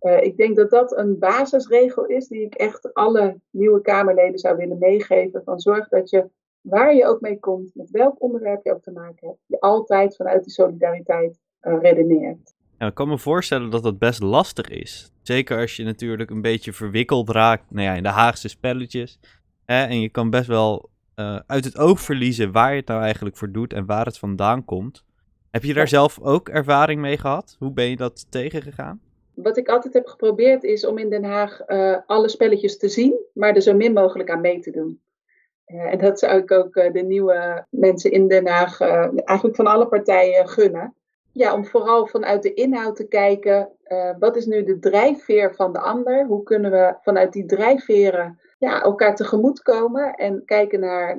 Uh, 0.00 0.22
ik 0.22 0.36
denk 0.36 0.56
dat 0.56 0.70
dat 0.70 0.96
een 0.96 1.18
basisregel 1.18 2.04
is 2.04 2.28
die 2.28 2.44
ik 2.44 2.54
echt 2.54 2.94
alle 2.94 3.40
nieuwe 3.50 3.80
Kamerleden 3.80 4.38
zou 4.38 4.56
willen 4.56 4.78
meegeven. 4.78 5.42
Van 5.44 5.60
zorg 5.60 5.88
dat 5.88 6.10
je 6.10 6.30
waar 6.64 6.94
je 6.94 7.06
ook 7.06 7.20
mee 7.20 7.38
komt, 7.38 7.70
met 7.74 7.90
welk 7.90 8.22
onderwerp 8.22 8.64
je 8.64 8.74
ook 8.74 8.82
te 8.82 8.90
maken 8.90 9.28
hebt, 9.28 9.40
je 9.46 9.60
altijd 9.60 10.16
vanuit 10.16 10.44
die 10.44 10.52
solidariteit 10.52 11.40
uh, 11.62 11.80
redeneert. 11.80 12.54
Ja, 12.78 12.86
ik 12.86 12.94
kan 12.94 13.08
me 13.08 13.18
voorstellen 13.18 13.70
dat 13.70 13.82
dat 13.82 13.98
best 13.98 14.22
lastig 14.22 14.68
is. 14.68 15.12
Zeker 15.22 15.58
als 15.58 15.76
je 15.76 15.84
natuurlijk 15.84 16.30
een 16.30 16.42
beetje 16.42 16.72
verwikkeld 16.72 17.30
raakt 17.30 17.70
nou 17.70 17.86
ja, 17.86 17.94
in 17.94 18.02
de 18.02 18.08
Haagse 18.08 18.48
spelletjes. 18.48 19.18
Hè, 19.64 19.84
en 19.84 20.00
je 20.00 20.08
kan 20.08 20.30
best 20.30 20.46
wel 20.46 20.90
uh, 21.16 21.38
uit 21.46 21.64
het 21.64 21.78
oog 21.78 22.00
verliezen 22.00 22.52
waar 22.52 22.70
je 22.70 22.78
het 22.78 22.88
nou 22.88 23.02
eigenlijk 23.02 23.36
voor 23.36 23.52
doet 23.52 23.72
en 23.72 23.86
waar 23.86 24.06
het 24.06 24.18
vandaan 24.18 24.64
komt. 24.64 25.04
Heb 25.50 25.62
je 25.62 25.74
daar 25.74 25.88
zelf 25.88 26.20
ook 26.20 26.48
ervaring 26.48 27.00
mee 27.00 27.18
gehad? 27.18 27.56
Hoe 27.58 27.72
ben 27.72 27.90
je 27.90 27.96
dat 27.96 28.26
tegengegaan? 28.30 29.00
Wat 29.34 29.56
ik 29.56 29.68
altijd 29.68 29.94
heb 29.94 30.06
geprobeerd 30.06 30.62
is 30.62 30.86
om 30.86 30.98
in 30.98 31.10
Den 31.10 31.24
Haag 31.24 31.68
uh, 31.68 31.96
alle 32.06 32.28
spelletjes 32.28 32.78
te 32.78 32.88
zien, 32.88 33.20
maar 33.32 33.54
er 33.54 33.62
zo 33.62 33.74
min 33.74 33.92
mogelijk 33.92 34.30
aan 34.30 34.40
mee 34.40 34.60
te 34.60 34.70
doen. 34.70 35.00
Uh, 35.66 35.92
en 35.92 35.98
dat 35.98 36.18
zou 36.18 36.38
ik 36.38 36.50
ook 36.50 36.76
uh, 36.76 36.92
de 36.92 37.02
nieuwe 37.02 37.66
mensen 37.70 38.10
in 38.10 38.28
Den 38.28 38.46
Haag, 38.46 38.80
eigenlijk 38.80 39.56
van 39.56 39.66
alle 39.66 39.86
partijen, 39.86 40.48
gunnen. 40.48 40.94
Ja, 41.32 41.54
om 41.54 41.66
vooral 41.66 42.06
vanuit 42.06 42.42
de 42.42 42.54
inhoud 42.54 42.96
te 42.96 43.08
kijken, 43.08 43.68
wat 44.18 44.36
is 44.36 44.46
nu 44.46 44.64
de 44.64 44.78
drijfveer 44.78 45.54
van 45.54 45.72
de 45.72 45.78
ander? 45.78 46.26
Hoe 46.26 46.42
kunnen 46.42 46.70
we 46.70 46.94
vanuit 47.02 47.32
die 47.32 47.46
drijfveren 47.46 48.40
ja, 48.58 48.82
elkaar 48.82 49.16
tegemoet 49.16 49.62
komen 49.62 50.14
en 50.14 50.44
kijken 50.44 50.80
naar 50.80 51.18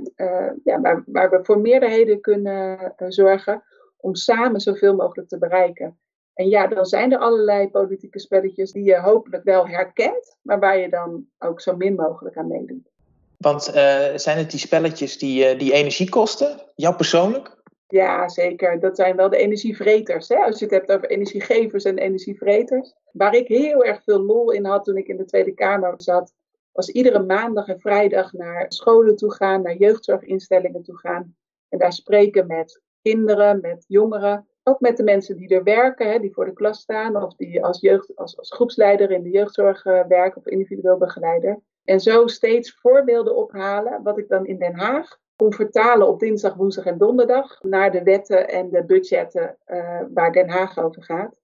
ja, 0.63 0.81
waar, 0.81 1.03
waar, 1.05 1.29
we 1.29 1.39
voor 1.43 1.59
meerderheden 1.59 2.21
kunnen 2.21 2.93
zorgen 3.07 3.63
om 3.97 4.15
samen 4.15 4.59
zoveel 4.59 4.95
mogelijk 4.95 5.29
te 5.29 5.37
bereiken. 5.37 5.99
En 6.33 6.49
ja, 6.49 6.67
dan 6.67 6.85
zijn 6.85 7.11
er 7.11 7.17
allerlei 7.17 7.69
politieke 7.69 8.19
spelletjes 8.19 8.71
die 8.71 8.83
je 8.83 8.99
hopelijk 8.99 9.43
wel 9.43 9.67
herkent, 9.67 10.37
maar 10.41 10.59
waar 10.59 10.77
je 10.77 10.89
dan 10.89 11.27
ook 11.39 11.61
zo 11.61 11.75
min 11.75 11.95
mogelijk 11.95 12.37
aan 12.37 12.47
meedoet. 12.47 12.94
Want 13.37 13.67
uh, 13.67 13.75
zijn 14.15 14.37
het 14.37 14.51
die 14.51 14.59
spelletjes 14.59 15.17
die, 15.17 15.53
uh, 15.53 15.59
die 15.59 15.73
energie 15.73 16.09
kosten? 16.09 16.61
Jou 16.75 16.95
persoonlijk? 16.95 17.63
Ja, 17.87 18.29
zeker. 18.29 18.79
Dat 18.79 18.95
zijn 18.95 19.15
wel 19.15 19.29
de 19.29 19.37
energievreters. 19.37 20.27
Hè? 20.27 20.35
Als 20.35 20.59
je 20.59 20.65
het 20.65 20.73
hebt 20.73 20.91
over 20.91 21.09
energiegevers 21.09 21.83
en 21.83 21.97
energievreters. 21.97 22.93
Waar 23.11 23.35
ik 23.35 23.47
heel 23.47 23.83
erg 23.83 24.03
veel 24.03 24.19
lol 24.19 24.51
in 24.51 24.65
had 24.65 24.83
toen 24.83 24.97
ik 24.97 25.07
in 25.07 25.17
de 25.17 25.25
Tweede 25.25 25.53
Kamer 25.53 25.93
zat, 25.97 26.33
was 26.71 26.89
iedere 26.89 27.23
maandag 27.23 27.67
en 27.67 27.79
vrijdag 27.79 28.33
naar 28.33 28.65
scholen 28.67 29.15
toe 29.15 29.33
gaan, 29.33 29.61
naar 29.61 29.75
jeugdzorginstellingen 29.75 30.83
toe 30.83 30.97
gaan. 30.97 31.35
En 31.69 31.79
daar 31.79 31.93
spreken 31.93 32.47
met 32.47 32.81
kinderen, 33.01 33.61
met 33.61 33.85
jongeren 33.87 34.47
ook 34.67 34.79
met 34.79 34.97
de 34.97 35.03
mensen 35.03 35.37
die 35.37 35.47
er 35.47 35.63
werken, 35.63 36.11
hè, 36.11 36.19
die 36.19 36.33
voor 36.33 36.45
de 36.45 36.53
klas 36.53 36.79
staan, 36.79 37.23
of 37.23 37.35
die 37.35 37.63
als, 37.63 37.81
jeugd, 37.81 38.15
als, 38.15 38.37
als 38.37 38.53
groepsleider 38.53 39.11
in 39.11 39.23
de 39.23 39.29
jeugdzorg 39.29 39.85
uh, 39.85 40.05
werken 40.07 40.37
of 40.37 40.47
individueel 40.47 40.97
begeleider. 40.97 41.59
En 41.85 41.99
zo 41.99 42.27
steeds 42.27 42.73
voorbeelden 42.73 43.35
ophalen, 43.35 44.03
wat 44.03 44.17
ik 44.17 44.27
dan 44.27 44.45
in 44.45 44.57
Den 44.57 44.75
Haag 44.75 45.19
kon 45.35 45.53
vertalen 45.53 46.07
op 46.07 46.19
dinsdag, 46.19 46.53
woensdag 46.53 46.85
en 46.85 46.97
donderdag 46.97 47.63
naar 47.63 47.91
de 47.91 48.03
wetten 48.03 48.49
en 48.49 48.69
de 48.69 48.83
budgetten 48.83 49.57
uh, 49.67 50.01
waar 50.13 50.31
Den 50.31 50.49
Haag 50.49 50.79
over 50.79 51.03
gaat. 51.03 51.39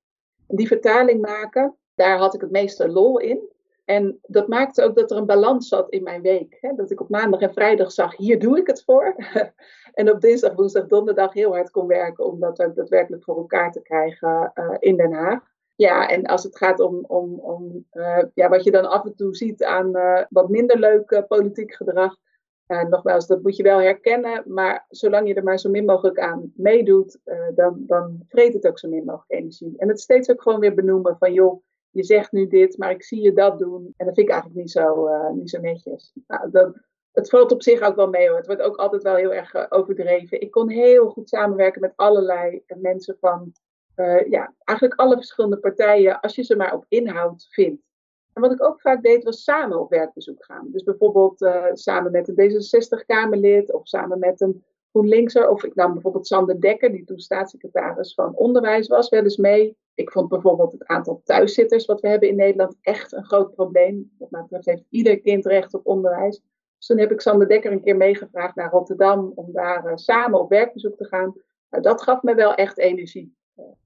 Die 0.47 0.67
vertaling 0.67 1.21
maken, 1.21 1.75
daar 1.95 2.17
had 2.17 2.33
ik 2.33 2.41
het 2.41 2.51
meeste 2.51 2.89
lol 2.89 3.19
in. 3.19 3.49
En 3.85 4.19
dat 4.21 4.47
maakte 4.47 4.83
ook 4.83 4.95
dat 4.95 5.11
er 5.11 5.17
een 5.17 5.25
balans 5.25 5.67
zat 5.67 5.89
in 5.89 6.03
mijn 6.03 6.21
week. 6.21 6.57
Hè? 6.61 6.75
Dat 6.75 6.91
ik 6.91 7.01
op 7.01 7.09
maandag 7.09 7.39
en 7.39 7.53
vrijdag 7.53 7.91
zag, 7.91 8.17
hier 8.17 8.39
doe 8.39 8.57
ik 8.57 8.67
het 8.67 8.83
voor. 8.83 9.15
en 9.93 10.11
op 10.11 10.21
dinsdag, 10.21 10.53
woensdag, 10.53 10.87
donderdag 10.87 11.33
heel 11.33 11.51
hard 11.53 11.71
kon 11.71 11.87
werken 11.87 12.25
om 12.25 12.39
dat 12.39 12.63
ook 12.63 12.75
daadwerkelijk 12.75 13.23
voor 13.23 13.37
elkaar 13.37 13.71
te 13.71 13.81
krijgen 13.81 14.51
uh, 14.55 14.75
in 14.79 14.97
Den 14.97 15.13
Haag. 15.13 15.50
Ja, 15.81 16.07
en 16.07 16.25
als 16.25 16.43
het 16.43 16.57
gaat 16.57 16.79
om, 16.79 17.05
om, 17.07 17.39
om 17.39 17.85
uh, 17.93 18.23
ja, 18.33 18.49
wat 18.49 18.63
je 18.63 18.71
dan 18.71 18.89
af 18.89 19.05
en 19.05 19.15
toe 19.15 19.35
ziet 19.35 19.63
aan 19.63 19.97
uh, 19.97 20.21
wat 20.29 20.49
minder 20.49 20.79
leuk 20.79 21.25
politiek 21.27 21.73
gedrag. 21.73 22.15
nogmaals, 22.89 23.27
dat 23.27 23.41
moet 23.41 23.55
je 23.55 23.63
wel 23.63 23.79
herkennen. 23.79 24.43
Maar 24.45 24.85
zolang 24.89 25.27
je 25.27 25.33
er 25.33 25.43
maar 25.43 25.59
zo 25.59 25.69
min 25.69 25.85
mogelijk 25.85 26.19
aan 26.19 26.53
meedoet, 26.55 27.19
dan, 27.55 27.83
dan 27.87 28.23
vreet 28.27 28.53
het 28.53 28.67
ook 28.67 28.79
zo 28.79 28.89
min 28.89 29.05
mogelijk 29.05 29.31
energie. 29.31 29.73
En 29.77 29.87
het 29.87 29.99
steeds 29.99 30.29
ook 30.29 30.41
gewoon 30.41 30.59
weer 30.59 30.73
benoemen 30.73 31.17
van 31.19 31.33
joh 31.33 31.63
je 31.89 32.03
zegt 32.03 32.31
nu 32.31 32.47
dit, 32.47 32.77
maar 32.77 32.91
ik 32.91 33.03
zie 33.03 33.21
je 33.21 33.33
dat 33.33 33.59
doen. 33.59 33.93
En 33.97 34.05
dat 34.05 34.15
vind 34.15 34.27
ik 34.27 34.33
eigenlijk 34.33 34.61
niet 34.61 34.71
zo, 34.71 35.09
niet 35.33 35.49
zo 35.49 35.59
netjes. 35.59 36.13
Nou, 36.27 36.51
dat, 36.51 36.77
het 37.11 37.29
valt 37.29 37.51
op 37.51 37.63
zich 37.63 37.81
ook 37.81 37.95
wel 37.95 38.09
mee 38.09 38.27
hoor. 38.27 38.37
Het 38.37 38.45
wordt 38.47 38.61
ook 38.61 38.75
altijd 38.75 39.03
wel 39.03 39.15
heel 39.15 39.33
erg 39.33 39.71
overdreven. 39.71 40.41
Ik 40.41 40.51
kon 40.51 40.69
heel 40.69 41.09
goed 41.09 41.29
samenwerken 41.29 41.81
met 41.81 41.93
allerlei 41.95 42.63
mensen 42.67 43.17
van, 43.19 43.53
uh, 44.01 44.29
ja, 44.29 44.53
eigenlijk 44.63 44.99
alle 44.99 45.15
verschillende 45.15 45.59
partijen, 45.59 46.19
als 46.19 46.35
je 46.35 46.43
ze 46.43 46.55
maar 46.55 46.73
op 46.73 46.85
inhoud 46.87 47.47
vindt. 47.49 47.81
En 48.33 48.41
wat 48.41 48.51
ik 48.51 48.63
ook 48.63 48.81
vaak 48.81 49.03
deed, 49.03 49.23
was 49.23 49.43
samen 49.43 49.79
op 49.79 49.89
werkbezoek 49.89 50.45
gaan. 50.45 50.67
Dus 50.71 50.83
bijvoorbeeld 50.83 51.49
samen 51.73 52.11
met 52.11 52.27
een 52.27 52.51
D66-Kamerlid 52.51 53.73
of 53.73 53.87
samen 53.87 54.19
met 54.19 54.41
een 54.41 54.63
GroenLinkser. 54.91 55.49
Of 55.49 55.63
ik 55.63 55.75
nam 55.75 55.93
bijvoorbeeld 55.93 56.27
Sander 56.27 56.61
Dekker, 56.61 56.91
die 56.91 57.03
toen 57.03 57.19
staatssecretaris 57.19 58.13
van 58.13 58.35
Onderwijs 58.35 58.87
was, 58.87 59.09
wel 59.09 59.23
eens 59.23 59.37
mee. 59.37 59.77
Ik 59.93 60.11
vond 60.11 60.29
bijvoorbeeld 60.29 60.71
het 60.71 60.85
aantal 60.85 61.21
thuiszitters 61.23 61.85
wat 61.85 62.01
we 62.01 62.07
hebben 62.07 62.29
in 62.29 62.35
Nederland 62.35 62.77
echt 62.81 63.11
een 63.11 63.25
groot 63.25 63.55
probleem. 63.55 64.11
Wat 64.17 64.31
mij 64.31 64.41
betreft 64.41 64.65
heeft 64.65 64.83
ieder 64.89 65.21
kind 65.21 65.45
recht 65.45 65.73
op 65.73 65.87
onderwijs. 65.87 66.41
Dus 66.77 66.87
toen 66.87 66.99
heb 66.99 67.11
ik 67.11 67.21
Sander 67.21 67.47
Dekker 67.47 67.71
een 67.71 67.81
keer 67.81 67.97
meegevraagd 67.97 68.55
naar 68.55 68.71
Rotterdam 68.71 69.31
om 69.35 69.51
daar 69.51 69.85
uh, 69.85 69.91
samen 69.95 70.39
op 70.39 70.49
werkbezoek 70.49 70.97
te 70.97 71.05
gaan. 71.05 71.35
Nou, 71.69 71.83
dat 71.83 72.01
gaf 72.01 72.21
me 72.21 72.35
wel 72.35 72.53
echt 72.53 72.77
energie. 72.77 73.35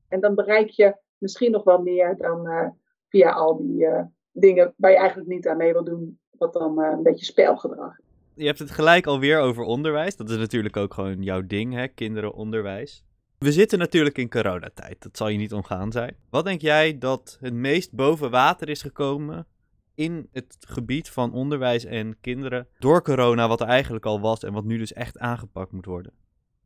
En 0.08 0.20
dan 0.20 0.36
bereik 0.36 0.70
je 0.70 0.96
misschien 1.18 1.52
nog 1.52 1.64
wel 1.64 1.82
meer 1.82 2.18
dan 2.18 2.48
uh, 2.48 2.68
via 3.08 3.32
al 3.32 3.58
die 3.58 3.88
dingen 4.32 4.74
waar 4.78 4.92
je 4.92 4.98
eigenlijk 4.98 5.30
niet 5.30 5.48
aan 5.48 5.58
mee 5.58 5.74
wil 5.74 5.84
doen, 5.84 6.20
wat 6.32 6.54
dan 6.54 6.80
een 6.80 7.04
beetje 7.04 7.26
spelgedrag 7.26 7.98
Je 8.34 8.46
hebt 8.46 8.60
het 8.60 8.72
gelijk 8.72 9.06
alweer 9.06 9.40
over 9.40 9.64
onderwijs. 9.64 10.16
Dat 10.16 10.30
is 10.30 10.38
natuurlijk 10.38 10.78
ook 10.78 10.94
gewoon 10.94 11.22
jouw 11.22 11.46
ding, 11.46 11.74
hè? 11.74 11.88
Kinderenonderwijs. 11.88 13.06
We 13.40 13.52
zitten 13.52 13.80
natuurlijk 13.80 14.18
in 14.18 14.30
coronatijd. 14.30 15.04
Dat 15.04 15.18
zal 15.18 15.28
je 15.28 15.38
niet 15.38 15.54
omgaan 15.54 15.92
zijn. 15.92 16.16
Wat 16.30 16.46
denk 16.46 16.62
jij 16.62 16.98
dat 16.98 17.38
het 17.42 17.54
meest 17.54 17.94
boven 17.94 18.32
water 18.32 18.70
is 18.70 18.82
gekomen 18.82 19.48
in 19.96 20.28
het 20.32 20.58
gebied 20.60 21.10
van 21.10 21.34
onderwijs 21.34 21.86
en 21.86 22.18
kinderen 22.22 22.68
door 22.80 23.02
corona, 23.02 23.48
wat 23.48 23.62
er 23.62 23.68
eigenlijk 23.68 24.06
al 24.06 24.22
was 24.22 24.44
en 24.44 24.54
wat 24.54 24.64
nu 24.64 24.78
dus 24.78 24.94
echt 24.94 25.18
aangepakt 25.18 25.72
moet 25.72 25.86
worden? 25.86 26.14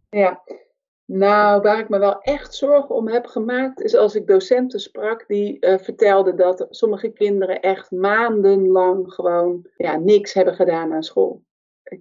Ja, 0.10 0.42
nou, 1.12 1.62
waar 1.62 1.80
ik 1.80 1.90
me 1.90 2.00
wel 2.00 2.22
echt 2.22 2.56
zorgen 2.56 2.96
om 2.96 3.08
heb 3.08 3.26
gemaakt, 3.26 3.82
is 3.82 3.96
als 3.96 4.16
ik 4.16 4.28
docenten 4.28 4.80
sprak 4.80 5.28
die 5.28 5.58
uh, 5.60 5.78
vertelden 5.78 6.36
dat 6.36 6.68
sommige 6.70 7.10
kinderen 7.10 7.62
echt 7.62 7.92
maandenlang 7.92 9.14
gewoon 9.14 9.66
ja, 9.78 9.98
niks 9.98 10.34
hebben 10.34 10.54
gedaan 10.54 10.94
aan 10.94 11.04
school. 11.04 11.44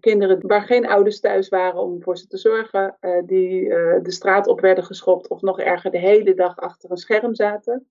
Kinderen 0.01 0.47
waar 0.47 0.63
geen 0.63 0.87
ouders 0.87 1.21
thuis 1.21 1.49
waren 1.49 1.81
om 1.81 2.03
voor 2.03 2.19
ze 2.19 2.27
te 2.27 2.37
zorgen, 2.37 2.97
uh, 3.01 3.23
die 3.27 3.63
uh, 3.63 4.03
de 4.03 4.13
straat 4.13 4.47
op 4.47 4.61
werden 4.61 4.85
geschopt 4.85 5.29
of 5.29 5.41
nog 5.41 5.61
erger 5.61 5.91
de 5.91 5.99
hele 5.99 6.35
dag 6.35 6.57
achter 6.57 6.91
een 6.91 6.97
scherm 6.97 7.35
zaten. 7.35 7.87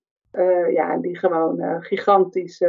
ja, 0.70 0.96
die 0.96 1.18
gewoon 1.18 1.82
gigantisch 1.82 2.62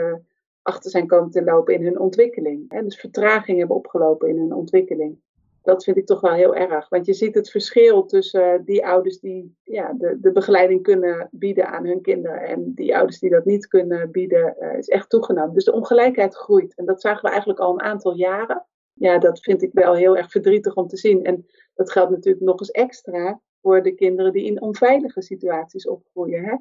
achter 0.62 0.91
zijn 0.91 1.08
komen 1.08 1.32
te 1.32 1.44
lopen 1.44 1.74
in 1.74 1.84
hun 1.84 2.00
ontwikkeling. 2.00 2.65
Hè? 2.68 2.84
Dus 2.84 3.00
vertraging 3.00 3.58
hebben 3.58 3.75
opgelopen 3.75 4.29
in 4.29 4.38
hun 4.38 4.53
ontwikkeling 4.53 5.20
dat 5.69 5.83
vind 5.83 5.97
ik 5.97 6.05
toch 6.05 6.21
wel 6.21 6.33
heel 6.33 6.55
erg. 6.55 6.89
Want 6.89 7.05
je 7.05 7.13
ziet 7.13 7.35
het 7.35 7.49
verschil 7.49 8.05
tussen 8.05 8.53
eh, 8.53 8.59
die 8.65 8.85
ouders 8.85 9.19
die 9.19 9.57
ja, 9.63 9.93
de, 9.93 10.17
de 10.19 10.31
begeleiding 10.31 10.83
kunnen 10.83 11.29
bieden 11.31 11.67
aan 11.67 11.85
hun 11.85 12.01
kinderen 12.01 12.41
en 12.41 12.73
die 12.73 12.95
ouders 12.95 13.19
die 13.19 13.29
dat 13.29 13.45
niet 13.45 13.67
kunnen 13.67 14.11
bieden, 14.11 14.55
uh, 14.59 14.77
is 14.77 14.88
echt 14.88 15.09
toegenomen. 15.09 15.53
Dus 15.53 15.63
de 15.63 15.71
ongelijkheid 15.73 16.35
groeit. 16.35 16.75
En 16.75 16.85
dat 16.85 17.01
zagen 17.01 17.21
we 17.21 17.29
eigenlijk 17.29 17.59
al 17.59 17.73
een 17.73 17.81
aantal 17.81 18.15
jaren. 18.15 18.65
Ja, 18.93 19.17
dat 19.17 19.39
vind 19.39 19.61
ik 19.61 19.69
wel 19.73 19.93
heel 19.93 20.17
erg 20.17 20.31
verdrietig 20.31 20.75
om 20.75 20.88
te 20.88 20.97
zien. 20.97 21.23
En 21.23 21.45
dat 21.73 21.91
geldt 21.91 22.11
natuurlijk 22.11 22.45
nog 22.45 22.59
eens 22.59 22.71
extra 22.71 23.41
voor 23.61 23.83
de 23.83 23.95
kinderen 23.95 24.33
die 24.33 24.45
in 24.45 24.61
onveilige 24.61 25.21
situaties 25.21 25.88
opgroeien. 25.88 26.43
Hè? 26.43 26.55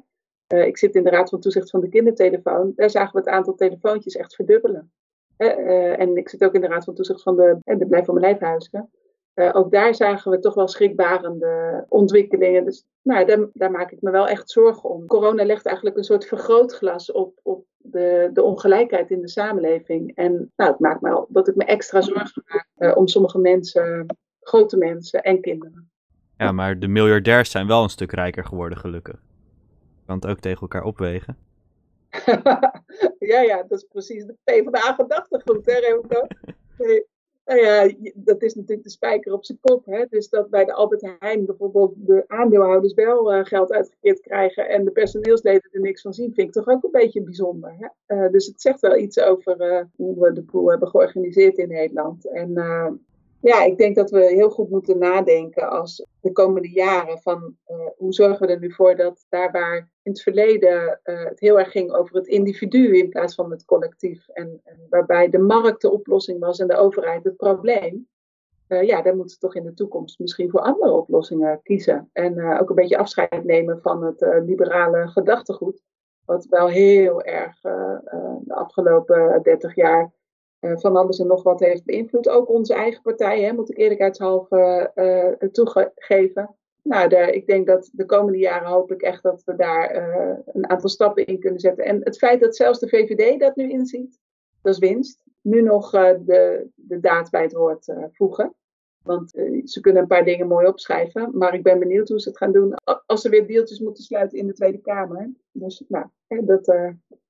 Uh, 0.57 0.65
ik 0.65 0.77
zit 0.77 0.95
in 0.95 1.03
de 1.03 1.09
Raad 1.09 1.29
van 1.29 1.39
Toezicht 1.39 1.69
van 1.69 1.81
de 1.81 1.89
Kindertelefoon. 1.89 2.71
Daar 2.75 2.89
zagen 2.89 3.11
we 3.11 3.19
het 3.19 3.27
aantal 3.27 3.55
telefoontjes 3.55 4.15
echt 4.15 4.35
verdubbelen. 4.35 4.91
Uh, 5.37 5.99
en 5.99 6.17
ik 6.17 6.29
zit 6.29 6.43
ook 6.43 6.53
in 6.53 6.61
de 6.61 6.67
Raad 6.67 6.83
van 6.83 6.93
Toezicht 6.93 7.21
van 7.21 7.35
de, 7.35 7.57
de 7.63 7.87
Blijf 7.87 8.05
van 8.05 8.13
mijn 8.13 8.25
Lijfhuizen. 8.25 8.89
Uh, 9.39 9.49
ook 9.53 9.71
daar 9.71 9.95
zagen 9.95 10.31
we 10.31 10.39
toch 10.39 10.53
wel 10.53 10.67
schrikbarende 10.67 11.85
ontwikkelingen. 11.89 12.65
Dus 12.65 12.85
nou, 13.01 13.25
daar, 13.25 13.47
daar, 13.53 13.71
maak 13.71 13.91
ik 13.91 14.01
me 14.01 14.11
wel 14.11 14.27
echt 14.27 14.49
zorgen 14.49 14.89
om. 14.89 15.05
Corona 15.05 15.45
legt 15.45 15.65
eigenlijk 15.65 15.97
een 15.97 16.03
soort 16.03 16.25
vergrootglas 16.25 17.11
op, 17.11 17.39
op 17.43 17.65
de, 17.77 18.29
de 18.33 18.43
ongelijkheid 18.43 19.09
in 19.09 19.21
de 19.21 19.29
samenleving. 19.29 20.15
En 20.15 20.51
nou, 20.55 20.71
het 20.71 20.79
maakt 20.79 21.01
me 21.01 21.09
wel 21.09 21.27
dat 21.29 21.47
ik 21.47 21.55
me 21.55 21.65
extra 21.65 22.01
zorgen 22.01 22.43
maak 22.45 22.67
uh, 22.77 22.97
om 22.97 23.07
sommige 23.07 23.39
mensen, 23.39 24.05
grote 24.39 24.77
mensen 24.77 25.23
en 25.23 25.41
kinderen. 25.41 25.89
Ja, 26.37 26.51
maar 26.51 26.79
de 26.79 26.87
miljardairs 26.87 27.51
zijn 27.51 27.67
wel 27.67 27.83
een 27.83 27.89
stuk 27.89 28.11
rijker 28.11 28.45
geworden, 28.45 28.77
gelukkig. 28.77 29.21
Je 29.99 30.05
kan 30.05 30.15
het 30.15 30.27
ook 30.27 30.39
tegen 30.39 30.61
elkaar 30.61 30.83
opwegen. 30.83 31.37
ja, 33.19 33.41
ja, 33.41 33.63
dat 33.67 33.77
is 33.77 33.83
precies 33.83 34.25
de 34.25 34.35
PvdA-gedachtegoed, 34.43 35.65
hè 35.65 35.79
Remco? 35.79 36.27
Nee. 36.77 37.05
Nou 37.49 37.61
ja, 37.61 37.93
dat 38.15 38.41
is 38.41 38.55
natuurlijk 38.55 38.83
de 38.83 38.89
spijker 38.89 39.33
op 39.33 39.45
zijn 39.45 39.57
kop. 39.61 39.85
Hè? 39.85 40.05
Dus 40.09 40.29
dat 40.29 40.49
bij 40.49 40.65
de 40.65 40.73
Albert 40.73 41.15
Heijn 41.19 41.45
bijvoorbeeld 41.45 41.93
de 41.97 42.23
aandeelhouders 42.27 42.93
wel 42.93 43.33
uh, 43.33 43.45
geld 43.45 43.71
uitgekeerd 43.71 44.21
krijgen 44.21 44.69
en 44.69 44.85
de 44.85 44.91
personeelsleden 44.91 45.69
er 45.71 45.81
niks 45.81 46.01
van 46.01 46.13
zien, 46.13 46.33
vind 46.33 46.47
ik 46.47 46.53
toch 46.53 46.67
ook 46.67 46.83
een 46.83 46.91
beetje 46.91 47.21
bijzonder. 47.21 47.75
Hè? 47.77 48.15
Uh, 48.15 48.31
dus 48.31 48.45
het 48.45 48.61
zegt 48.61 48.79
wel 48.79 48.97
iets 48.97 49.19
over 49.19 49.71
uh, 49.71 49.83
hoe 49.95 50.19
we 50.19 50.33
de 50.33 50.41
boel 50.41 50.69
hebben 50.69 50.87
georganiseerd 50.87 51.57
in 51.57 51.67
Nederland. 51.67 52.31
En 52.31 52.53
ja, 53.41 53.63
ik 53.63 53.77
denk 53.77 53.95
dat 53.95 54.09
we 54.11 54.25
heel 54.25 54.49
goed 54.49 54.69
moeten 54.69 54.97
nadenken 54.97 55.69
als 55.69 56.05
de 56.21 56.31
komende 56.31 56.69
jaren 56.69 57.19
van 57.19 57.57
uh, 57.67 57.77
hoe 57.97 58.13
zorgen 58.13 58.47
we 58.47 58.53
er 58.53 58.59
nu 58.59 58.73
voor 58.73 58.95
dat 58.95 59.25
daar 59.29 59.51
waar 59.51 59.77
in 59.77 60.11
het 60.11 60.21
verleden 60.21 60.99
uh, 61.03 61.23
het 61.23 61.39
heel 61.39 61.59
erg 61.59 61.71
ging 61.71 61.91
over 61.91 62.15
het 62.15 62.27
individu 62.27 62.97
in 62.97 63.09
plaats 63.09 63.35
van 63.35 63.51
het 63.51 63.65
collectief 63.65 64.27
en, 64.27 64.61
en 64.63 64.87
waarbij 64.89 65.29
de 65.29 65.39
markt 65.39 65.81
de 65.81 65.91
oplossing 65.91 66.39
was 66.39 66.59
en 66.59 66.67
de 66.67 66.75
overheid 66.75 67.23
het 67.23 67.37
probleem, 67.37 68.07
uh, 68.67 68.83
ja, 68.83 69.01
daar 69.01 69.15
moeten 69.15 69.37
we 69.39 69.45
toch 69.47 69.55
in 69.55 69.63
de 69.63 69.73
toekomst 69.73 70.19
misschien 70.19 70.49
voor 70.49 70.59
andere 70.59 70.91
oplossingen 70.91 71.59
kiezen. 71.63 72.09
En 72.13 72.59
ook 72.59 72.69
een 72.69 72.75
beetje 72.75 72.97
afscheid 72.97 73.43
nemen 73.43 73.81
van 73.81 74.03
het 74.03 74.43
liberale 74.45 75.07
gedachtegoed, 75.07 75.81
wat 76.25 76.45
wel 76.45 76.67
heel 76.67 77.21
erg 77.21 77.61
de 78.41 78.53
afgelopen 78.53 79.39
30 79.43 79.75
jaar 79.75 80.11
van 80.59 80.95
alles 80.95 81.19
en 81.19 81.27
nog 81.27 81.43
wat 81.43 81.59
heeft 81.59 81.85
beïnvloed. 81.85 82.29
Ook 82.29 82.49
onze 82.49 82.73
eigen 82.73 83.01
partij, 83.01 83.41
hè, 83.41 83.53
moet 83.53 83.69
ik 83.69 83.77
eerlijkheidshalve 83.77 84.91
uh, 84.95 85.49
toegeven. 85.49 86.55
Nou, 86.83 87.15
ik 87.15 87.47
denk 87.47 87.67
dat 87.67 87.89
de 87.93 88.05
komende 88.05 88.37
jaren 88.37 88.67
hoop 88.67 88.91
ik 88.91 89.01
echt 89.01 89.23
dat 89.23 89.43
we 89.45 89.55
daar 89.55 89.95
een 90.45 90.69
aantal 90.69 90.89
stappen 90.89 91.25
in 91.25 91.39
kunnen 91.39 91.59
zetten. 91.59 91.85
En 91.85 92.01
het 92.03 92.17
feit 92.17 92.39
dat 92.39 92.55
zelfs 92.55 92.79
de 92.79 92.87
VVD 92.87 93.39
dat 93.39 93.55
nu 93.55 93.69
inziet, 93.69 94.19
dat 94.61 94.73
is 94.73 94.79
winst. 94.79 95.23
Nu 95.41 95.61
nog 95.61 95.89
de, 95.91 96.67
de 96.75 96.99
daad 96.99 97.29
bij 97.29 97.41
het 97.41 97.53
woord 97.53 97.93
voegen. 98.11 98.53
Want 99.03 99.29
ze 99.63 99.79
kunnen 99.81 100.01
een 100.01 100.07
paar 100.07 100.25
dingen 100.25 100.47
mooi 100.47 100.67
opschrijven. 100.67 101.29
Maar 101.33 101.53
ik 101.53 101.63
ben 101.63 101.79
benieuwd 101.79 102.09
hoe 102.09 102.19
ze 102.19 102.29
het 102.29 102.37
gaan 102.37 102.51
doen 102.51 102.73
als 103.05 103.21
ze 103.21 103.29
weer 103.29 103.47
deeltjes 103.47 103.79
moeten 103.79 104.03
sluiten 104.03 104.37
in 104.37 104.47
de 104.47 104.53
Tweede 104.53 104.81
Kamer. 104.81 105.31
Dus 105.51 105.83
nou, 105.87 106.05
dat, 106.27 106.65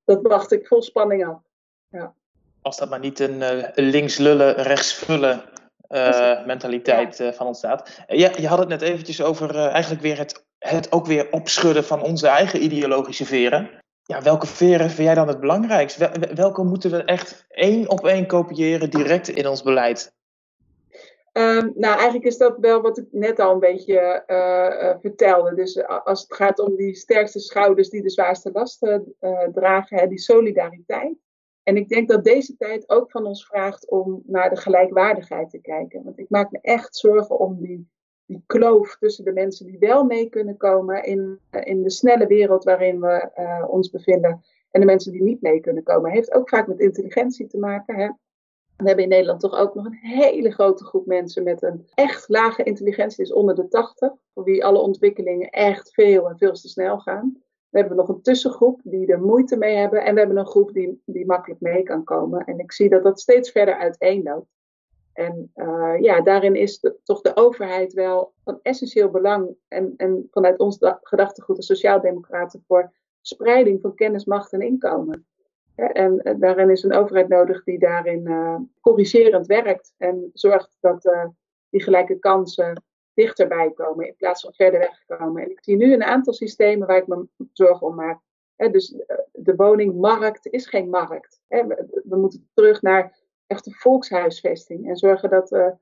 dat 0.03 0.21
wacht 0.21 0.51
ik 0.51 0.67
vol 0.67 0.81
spanning 0.81 1.25
af. 1.25 1.41
Ja 1.89 2.15
als 2.61 2.77
dat 2.77 2.89
maar 2.89 2.99
niet 2.99 3.19
een 3.19 3.41
uh, 3.41 3.63
links 3.73 4.17
lullen, 4.17 4.55
rechts 4.55 4.93
vullen 4.93 5.41
uh, 5.89 6.45
mentaliteit 6.45 7.19
uh, 7.19 7.31
van 7.31 7.47
ontstaat. 7.47 8.03
Ja, 8.07 8.31
je 8.37 8.47
had 8.47 8.59
het 8.59 8.67
net 8.67 8.81
eventjes 8.81 9.21
over 9.21 9.55
eigenlijk 9.55 10.01
weer 10.01 10.17
het, 10.17 10.45
het 10.59 10.91
ook 10.91 11.05
weer 11.05 11.31
opschudden 11.31 11.83
van 11.83 12.01
onze 12.01 12.27
eigen 12.27 12.63
ideologische 12.63 13.25
veren. 13.25 13.69
Ja, 14.03 14.21
welke 14.21 14.47
veren 14.47 14.89
vind 14.89 15.07
jij 15.07 15.15
dan 15.15 15.27
het 15.27 15.39
belangrijkst? 15.39 15.97
Wel, 15.97 16.09
welke 16.35 16.63
moeten 16.63 16.91
we 16.91 17.03
echt 17.03 17.45
één 17.49 17.89
op 17.89 18.05
één 18.05 18.27
kopiëren 18.27 18.89
direct 18.89 19.27
in 19.27 19.47
ons 19.47 19.63
beleid? 19.63 20.13
Um, 21.33 21.73
nou, 21.75 21.95
eigenlijk 21.95 22.25
is 22.25 22.37
dat 22.37 22.57
wel 22.59 22.81
wat 22.81 22.97
ik 22.97 23.05
net 23.11 23.39
al 23.39 23.53
een 23.53 23.59
beetje 23.59 24.23
vertelde. 25.01 25.55
Dus 25.55 25.87
als 25.87 26.21
het 26.21 26.33
gaat 26.33 26.59
om 26.59 26.75
die 26.75 26.95
sterkste 26.95 27.39
schouders 27.39 27.89
die 27.89 28.01
de 28.01 28.09
zwaarste 28.09 28.49
lasten 28.53 29.15
dragen, 29.53 29.97
hè, 29.97 30.07
die 30.07 30.19
solidariteit. 30.19 31.13
En 31.69 31.77
ik 31.77 31.89
denk 31.89 32.07
dat 32.07 32.23
deze 32.23 32.55
tijd 32.55 32.89
ook 32.89 33.11
van 33.11 33.25
ons 33.25 33.45
vraagt 33.45 33.89
om 33.89 34.23
naar 34.25 34.49
de 34.49 34.55
gelijkwaardigheid 34.55 35.49
te 35.49 35.61
kijken. 35.61 36.03
Want 36.03 36.19
ik 36.19 36.29
maak 36.29 36.51
me 36.51 36.59
echt 36.61 36.95
zorgen 36.95 37.39
om 37.39 37.57
die, 37.61 37.89
die 38.25 38.43
kloof 38.45 38.97
tussen 38.97 39.25
de 39.25 39.31
mensen 39.31 39.65
die 39.65 39.79
wel 39.79 40.03
mee 40.03 40.29
kunnen 40.29 40.57
komen 40.57 41.03
in, 41.03 41.39
in 41.63 41.83
de 41.83 41.89
snelle 41.89 42.27
wereld 42.27 42.63
waarin 42.63 42.99
we 42.99 43.31
uh, 43.35 43.65
ons 43.69 43.89
bevinden. 43.89 44.43
En 44.71 44.79
de 44.79 44.85
mensen 44.85 45.11
die 45.11 45.23
niet 45.23 45.41
mee 45.41 45.59
kunnen 45.59 45.83
komen. 45.83 46.11
Heeft 46.11 46.33
ook 46.33 46.49
vaak 46.49 46.67
met 46.67 46.79
intelligentie 46.79 47.47
te 47.47 47.57
maken. 47.57 47.95
Hè? 47.95 48.07
We 48.77 48.85
hebben 48.85 49.03
in 49.03 49.09
Nederland 49.09 49.39
toch 49.39 49.57
ook 49.57 49.75
nog 49.75 49.85
een 49.85 49.99
hele 50.01 50.51
grote 50.51 50.85
groep 50.85 51.05
mensen 51.05 51.43
met 51.43 51.61
een 51.63 51.87
echt 51.93 52.29
lage 52.29 52.63
intelligentie, 52.63 53.23
dus 53.23 53.33
onder 53.33 53.55
de 53.55 53.67
80, 53.67 54.11
voor 54.33 54.43
wie 54.43 54.65
alle 54.65 54.79
ontwikkelingen 54.79 55.49
echt 55.49 55.93
veel 55.93 56.29
en 56.29 56.37
veel 56.37 56.53
te 56.53 56.67
snel 56.67 56.99
gaan. 56.99 57.43
We 57.69 57.79
hebben 57.79 57.97
nog 57.97 58.09
een 58.09 58.21
tussengroep 58.21 58.81
die 58.83 59.11
er 59.11 59.21
moeite 59.21 59.57
mee 59.57 59.75
hebben. 59.75 60.03
En 60.03 60.13
we 60.13 60.19
hebben 60.19 60.37
een 60.37 60.45
groep 60.45 60.73
die, 60.73 61.01
die 61.05 61.25
makkelijk 61.25 61.61
mee 61.61 61.83
kan 61.83 62.03
komen. 62.03 62.45
En 62.45 62.59
ik 62.59 62.71
zie 62.71 62.89
dat 62.89 63.03
dat 63.03 63.19
steeds 63.19 63.51
verder 63.51 63.75
uiteenloopt. 63.75 64.47
En 65.13 65.51
uh, 65.55 65.95
ja, 65.99 66.21
daarin 66.21 66.55
is 66.55 66.85
toch 67.03 67.21
de 67.21 67.35
overheid 67.35 67.93
wel 67.93 68.33
van 68.43 68.59
essentieel 68.61 69.09
belang. 69.09 69.55
En, 69.67 69.93
en 69.97 70.27
vanuit 70.31 70.59
ons 70.59 70.77
gedachtegoed, 71.01 71.55
de 71.55 71.63
Sociaaldemocraten, 71.63 72.63
voor 72.67 72.91
spreiding 73.21 73.81
van 73.81 73.95
kennis, 73.95 74.25
macht 74.25 74.53
en 74.53 74.61
inkomen. 74.61 75.25
En, 75.75 76.21
en 76.21 76.39
daarin 76.39 76.69
is 76.69 76.83
een 76.83 76.93
overheid 76.93 77.27
nodig 77.27 77.63
die 77.63 77.79
daarin 77.79 78.27
uh, 78.27 78.55
corrigerend 78.81 79.47
werkt. 79.47 79.93
En 79.97 80.29
zorgt 80.33 80.77
dat 80.79 81.09
die 81.69 81.83
gelijke 81.83 82.19
kansen 82.19 82.83
dichterbij 83.19 83.71
komen 83.71 84.07
in 84.07 84.15
plaats 84.15 84.41
van 84.41 84.53
verder 84.53 84.79
wegkomen. 84.79 85.43
En 85.43 85.51
ik 85.51 85.63
zie 85.63 85.75
nu 85.75 85.93
een 85.93 86.03
aantal 86.03 86.33
systemen 86.33 86.87
waar 86.87 86.97
ik 86.97 87.07
me 87.07 87.27
zorgen 87.53 87.87
om 87.87 87.95
maak. 87.95 88.19
dus 88.55 88.95
eh, 88.95 89.17
de 89.31 89.55
woningmarkt 89.55 90.47
is 90.47 90.67
geen 90.67 90.89
markt. 90.89 91.41
we, 91.47 92.15
moeten 92.17 92.49
terug 92.53 92.81
naar 92.81 93.17
echte 93.47 93.71
volkshuisvesting 93.71 94.87
en 94.87 94.95
zorgen 94.95 95.29
dat 95.29 95.49
we 95.49 95.75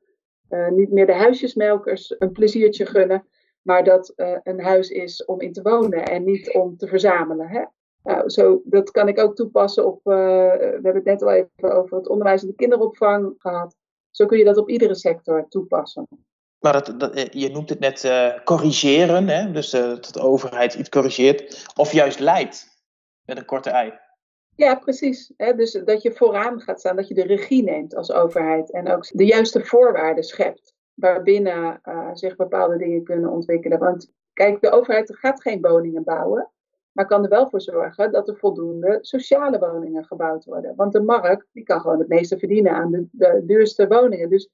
uh, 0.50 0.70
niet 0.70 0.92
meer 0.92 1.06
de 1.06 1.14
huisjesmelkers 1.14 2.16
een 2.20 2.32
pleziertje 2.32 2.86
gunnen, 2.86 3.28
maar 3.62 3.84
dat 3.84 4.14
een 4.44 4.62
huis 4.62 4.90
is 4.90 5.26
om 5.26 5.42
in 5.42 5.54
te 5.54 5.62
wonen 5.62 6.06
en 6.06 6.24
niet 6.24 6.54
om 6.54 6.78
te 6.78 6.88
verzamelen. 6.88 7.72
Nou, 8.04 8.30
zo, 8.30 8.62
dat 8.64 8.92
kan 8.92 9.08
ik 9.08 9.20
ook 9.20 9.36
toepassen 9.36 9.86
op, 9.86 10.00
we 10.04 10.14
hebben 10.72 10.96
het 10.96 11.04
net 11.04 11.22
al 11.22 11.32
even 11.32 11.72
over 11.72 11.98
het 11.98 12.08
onderwijs 12.08 12.42
en 12.42 12.48
de 12.48 12.56
kinderopvang 12.56 13.34
gehad. 13.38 13.76
Zo 14.12 14.26
kun 14.26 14.38
je 14.38 14.44
dat 14.44 14.58
op 14.58 14.70
iedere 14.70 14.96
sector 14.96 15.48
toepassen. 15.48 16.08
Dat, 16.72 17.12
eh, 17.14 17.26
je 17.26 17.50
noemt 17.50 17.70
het 17.70 17.80
net 17.80 18.04
uh, 18.04 18.44
corrigeren, 18.44 19.28
hè? 19.28 19.52
dus 19.52 19.74
uh, 19.74 19.82
dat 19.82 20.10
de 20.12 20.22
overheid 20.22 20.74
iets 20.74 20.90
corrigeert, 20.90 21.66
of 21.76 21.92
juist 21.92 22.20
leidt 22.20 22.68
met 23.26 23.38
een 23.38 23.46
korte 23.46 23.70
ei. 23.70 23.94
Ja, 24.56 24.76
precies. 24.76 25.34
dus 25.38 25.72
dat 25.72 26.02
je 26.02 26.12
vooraan 26.12 26.62
gaat 26.62 26.80
staan, 26.80 26.96
dat 26.96 27.08
je 27.08 27.14
de 27.14 27.26
regie 27.26 27.64
neemt 27.64 27.96
als 27.96 28.12
overheid 28.12 28.72
en 28.72 28.92
ook 28.92 29.08
de 29.18 29.26
juiste 29.26 29.66
voorwaarden 29.66 30.24
schept 30.24 30.76
waarbinnen 30.94 31.82
zich 32.14 32.36
bepaalde 32.36 32.78
dingen 32.78 33.04
kunnen 33.04 33.30
ontwikkelen. 33.30 33.80
Want 33.80 34.12
kijk, 34.34 34.62
de 34.62 34.72
overheid 34.72 35.18
gaat 35.18 35.42
geen 35.42 35.62
woningen 35.62 36.04
bouwen, 36.04 36.50
maar 36.92 37.06
kan 37.06 37.24
er 37.24 37.30
wel 37.30 37.50
voor 37.50 37.62
zorgen 37.62 38.12
dat 38.12 38.28
er 38.28 38.38
voldoende 38.38 38.98
sociale 39.02 39.60
woningen 39.60 40.06
gebouwd 40.06 40.46
worden. 40.46 40.76
Want 40.76 40.94
de 40.94 41.02
markt 41.02 41.48
die 41.52 41.64
kan 41.64 41.82
gewoon 41.82 42.00
het 42.00 42.08
meeste 42.08 42.38
verdienen 42.38 42.72
aan 42.72 42.92
de, 42.92 43.08
de 43.12 43.44
duurste 43.46 43.88
woningen. 43.88 44.30
Dus 44.30 44.50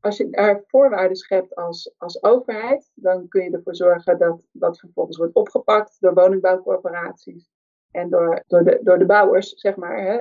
als 0.00 0.16
je 0.16 0.30
daar 0.30 0.62
voorwaarden 0.66 1.16
schept 1.16 1.54
als, 1.54 1.94
als 1.98 2.22
overheid, 2.22 2.90
dan 2.94 3.28
kun 3.28 3.42
je 3.42 3.50
ervoor 3.50 3.76
zorgen 3.76 4.18
dat 4.18 4.40
dat 4.52 4.78
vervolgens 4.78 5.16
wordt 5.16 5.34
opgepakt 5.34 5.96
door 6.00 6.14
woningbouwcorporaties 6.14 7.48
en 7.90 8.10
door, 8.10 8.42
door, 8.46 8.64
de, 8.64 8.80
door 8.82 8.98
de 8.98 9.06
bouwers, 9.06 9.52
zeg 9.54 9.76
maar, 9.76 10.02
hè, 10.02 10.20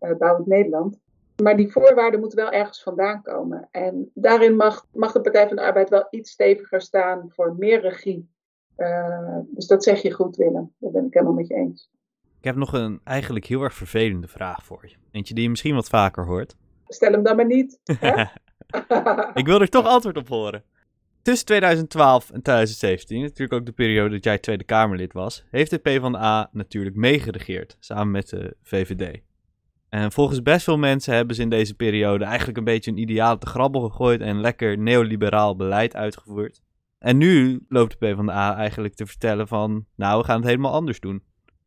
uh, 0.00 0.16
Bouwend 0.18 0.46
Nederland. 0.46 0.98
Maar 1.42 1.56
die 1.56 1.72
voorwaarden 1.72 2.20
moeten 2.20 2.38
wel 2.38 2.50
ergens 2.50 2.82
vandaan 2.82 3.22
komen. 3.22 3.68
En 3.70 4.10
daarin 4.14 4.56
mag, 4.56 4.86
mag 4.92 5.12
de 5.12 5.20
Partij 5.20 5.46
van 5.46 5.56
de 5.56 5.62
Arbeid 5.62 5.88
wel 5.88 6.06
iets 6.10 6.30
steviger 6.30 6.80
staan 6.80 7.30
voor 7.30 7.56
meer 7.58 7.80
regie. 7.80 8.30
Uh, 8.76 9.38
dus 9.50 9.66
dat 9.66 9.84
zeg 9.84 10.02
je 10.02 10.12
goed, 10.12 10.36
Willem. 10.36 10.74
Dat 10.78 10.92
ben 10.92 11.06
ik 11.06 11.14
helemaal 11.14 11.34
met 11.34 11.48
je 11.48 11.54
eens. 11.54 11.90
Ik 12.38 12.44
heb 12.44 12.56
nog 12.56 12.72
een 12.72 13.00
eigenlijk 13.04 13.44
heel 13.44 13.62
erg 13.62 13.74
vervelende 13.74 14.28
vraag 14.28 14.64
voor 14.64 14.84
je. 14.86 14.94
Eentje 15.10 15.34
die 15.34 15.42
je 15.42 15.50
misschien 15.50 15.74
wat 15.74 15.88
vaker 15.88 16.24
hoort. 16.26 16.56
Stel 16.86 17.12
hem 17.12 17.22
dan 17.22 17.36
maar 17.36 17.46
niet. 17.46 17.80
ik 19.34 19.46
wil 19.46 19.60
er 19.60 19.68
toch 19.68 19.86
antwoord 19.86 20.16
op 20.16 20.28
horen. 20.28 20.62
Tussen 21.22 21.46
2012 21.46 22.30
en 22.30 22.42
2017, 22.42 23.20
natuurlijk 23.20 23.52
ook 23.52 23.66
de 23.66 23.72
periode 23.72 24.14
dat 24.14 24.24
jij 24.24 24.38
Tweede 24.38 24.64
Kamerlid 24.64 25.12
was, 25.12 25.44
heeft 25.50 25.70
de 25.70 25.78
PvdA 25.78 26.48
natuurlijk 26.52 26.96
meegeregeerd, 26.96 27.76
samen 27.80 28.10
met 28.10 28.28
de 28.28 28.56
VVD. 28.62 29.20
En 29.88 30.12
volgens 30.12 30.42
best 30.42 30.64
veel 30.64 30.78
mensen 30.78 31.14
hebben 31.14 31.36
ze 31.36 31.42
in 31.42 31.48
deze 31.48 31.74
periode 31.74 32.24
eigenlijk 32.24 32.58
een 32.58 32.64
beetje 32.64 32.90
een 32.90 32.98
ideale 32.98 33.38
te 33.38 33.46
grabbel 33.46 33.80
gegooid 33.80 34.20
en 34.20 34.40
lekker 34.40 34.78
neoliberaal 34.78 35.56
beleid 35.56 35.96
uitgevoerd. 35.96 36.60
En 36.98 37.16
nu 37.16 37.64
loopt 37.68 37.96
de 37.98 38.06
PvdA 38.06 38.56
eigenlijk 38.56 38.94
te 38.94 39.06
vertellen 39.06 39.48
van, 39.48 39.86
nou, 39.96 40.18
we 40.18 40.24
gaan 40.24 40.36
het 40.36 40.46
helemaal 40.48 40.72
anders 40.72 41.00
doen. 41.00 41.22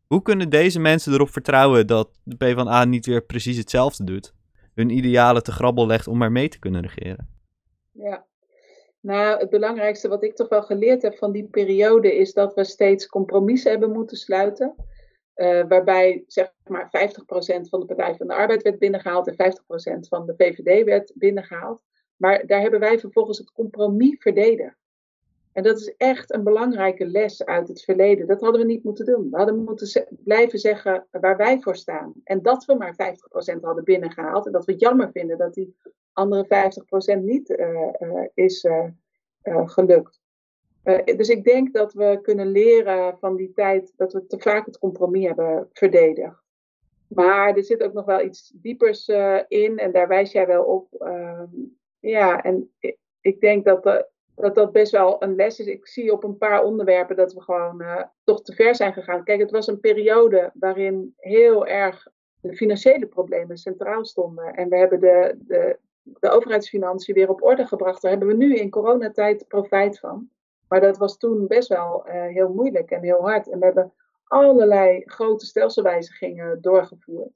Hoe 0.08 0.22
kunnen 0.22 0.50
deze 0.50 0.79
mensen 0.79 1.13
erop 1.13 1.29
vertrouwen 1.29 1.88
dat 1.88 2.20
de 2.24 2.36
PvdA 2.36 2.86
niet 2.86 3.05
weer 3.05 3.24
precies 3.24 3.58
hetzelfde 3.58 4.03
doet? 4.03 4.34
Hun 4.82 4.90
idealen 4.90 5.44
te 5.44 5.52
grabbel 5.52 5.88
legt 5.88 6.08
om 6.08 6.18
maar 6.18 6.32
mee 6.32 6.50
te 6.50 6.60
kunnen 6.60 6.82
regeren? 6.82 7.28
Ja, 7.92 8.26
nou, 9.00 9.40
het 9.40 9.50
belangrijkste 9.50 10.08
wat 10.08 10.24
ik 10.24 10.36
toch 10.36 10.50
wel 10.50 10.64
geleerd 10.64 11.02
heb 11.02 11.18
van 11.18 11.32
die 11.32 11.48
periode 11.48 12.16
is 12.16 12.34
dat 12.34 12.54
we 12.54 12.64
steeds 12.64 13.08
compromissen 13.08 13.72
hebben 13.72 13.92
moeten 13.92 14.18
sluiten. 14.18 14.76
Uh, 15.36 15.66
waarbij 15.68 16.24
zeg 16.28 16.54
maar 16.68 16.86
50% 16.86 16.90
van 17.70 17.80
de 17.80 17.86
Partij 17.86 18.16
van 18.16 18.28
de 18.28 18.34
Arbeid 18.34 18.62
werd 18.62 18.80
binnengehaald 18.80 19.28
en 19.28 19.54
50% 19.54 20.08
van 20.08 20.26
de 20.26 20.34
VVD 20.38 20.86
werd 20.86 21.12
binnengehaald. 21.16 21.84
Maar 22.18 22.46
daar 22.46 22.62
hebben 22.62 22.80
wij 22.80 23.00
vervolgens 23.00 23.38
het 23.38 23.52
compromis 23.52 24.16
verdedigd. 24.20 24.81
En 25.53 25.63
dat 25.63 25.79
is 25.79 25.93
echt 25.98 26.34
een 26.34 26.43
belangrijke 26.43 27.05
les 27.05 27.46
uit 27.46 27.67
het 27.67 27.81
verleden. 27.81 28.27
Dat 28.27 28.41
hadden 28.41 28.62
we 28.62 28.67
niet 28.67 28.84
moeten 28.84 29.05
doen. 29.05 29.29
We 29.29 29.38
hadden 29.38 29.63
moeten 29.63 30.08
blijven 30.10 30.60
zeggen 30.60 31.08
waar 31.12 31.38
wij 31.38 31.60
voor 31.60 31.75
staan. 31.75 32.13
En 32.24 32.41
dat 32.41 32.65
we 32.65 32.75
maar 32.75 32.96
50% 33.58 33.62
hadden 33.62 33.84
binnengehaald. 33.84 34.46
En 34.46 34.51
dat 34.51 34.65
we 34.65 34.72
het 34.72 34.81
jammer 34.81 35.12
vinden 35.12 35.38
dat 35.38 35.53
die 35.53 35.75
andere 36.13 36.46
50% 37.20 37.24
niet 37.24 37.50
uh, 37.50 37.70
uh, 38.00 38.27
is 38.34 38.63
uh, 38.63 38.88
gelukt. 39.43 40.22
dus 41.15 41.29
ik 41.29 41.43
denk 41.43 41.74
dat 41.74 41.93
we 41.93 42.20
kunnen 42.22 42.48
leren 42.48 43.17
van 43.17 43.36
die 43.36 43.51
tijd 43.51 43.93
dat 43.96 44.13
we 44.13 44.25
te 44.25 44.39
vaak 44.39 44.65
het 44.65 44.77
compromis 44.77 45.25
hebben 45.25 45.70
verdedigd. 45.74 46.43
Maar 47.08 47.55
er 47.55 47.63
zit 47.63 47.84
ook 47.84 47.93
nog 47.93 48.05
wel 48.05 48.22
iets 48.22 48.51
diepers 48.55 49.08
in 49.48 49.77
en 49.77 49.91
daar 49.91 50.08
wijs 50.08 50.31
jij 50.31 50.48
wel 50.48 50.63
op. 50.63 50.93
Ehm, 50.93 51.50
ja, 51.99 52.43
en 52.43 52.71
ik, 53.21 53.41
denk 53.41 53.65
dat 53.65 54.08
dat 54.41 54.56
dat 54.56 54.71
best 54.71 54.91
wel 54.91 55.23
een 55.23 55.36
les 55.36 55.60
is. 55.60 55.65
Ik 55.65 55.88
zie 55.88 56.12
op 56.12 56.23
een 56.23 56.38
paar 56.38 56.63
onderwerpen 56.63 57.15
dat 57.15 57.34
we 57.34 57.41
gewoon 57.41 57.82
uh, 57.82 58.04
toch 58.23 58.41
te 58.41 58.54
ver 58.54 58.75
zijn 58.75 58.93
gegaan. 58.93 59.23
Kijk, 59.23 59.39
het 59.39 59.51
was 59.51 59.67
een 59.67 59.80
periode 59.80 60.51
waarin 60.54 61.13
heel 61.17 61.67
erg 61.67 62.08
de 62.41 62.56
financiële 62.56 63.06
problemen 63.06 63.58
centraal 63.58 64.06
stonden. 64.06 64.54
En 64.54 64.69
we 64.69 64.77
hebben 64.77 64.99
de, 64.99 65.38
de, 65.39 65.77
de 66.04 66.30
overheidsfinanciën 66.30 67.15
weer 67.15 67.30
op 67.30 67.43
orde 67.43 67.65
gebracht. 67.65 68.01
Daar 68.01 68.12
hebben 68.12 68.30
we 68.30 68.36
nu 68.36 68.56
in 68.56 68.69
coronatijd 68.69 69.47
profijt 69.47 69.99
van. 69.99 70.30
Maar 70.67 70.82
dat 70.82 70.97
was 70.97 71.17
toen 71.17 71.47
best 71.47 71.67
wel 71.67 72.08
uh, 72.08 72.13
heel 72.13 72.54
moeilijk 72.54 72.91
en 72.91 73.04
heel 73.04 73.21
hard. 73.21 73.49
En 73.49 73.60
we 73.60 73.65
hebben 73.65 73.93
allerlei 74.23 75.04
grote 75.06 75.45
stelselwijzigingen 75.45 76.62
doorgevoerd. 76.62 77.32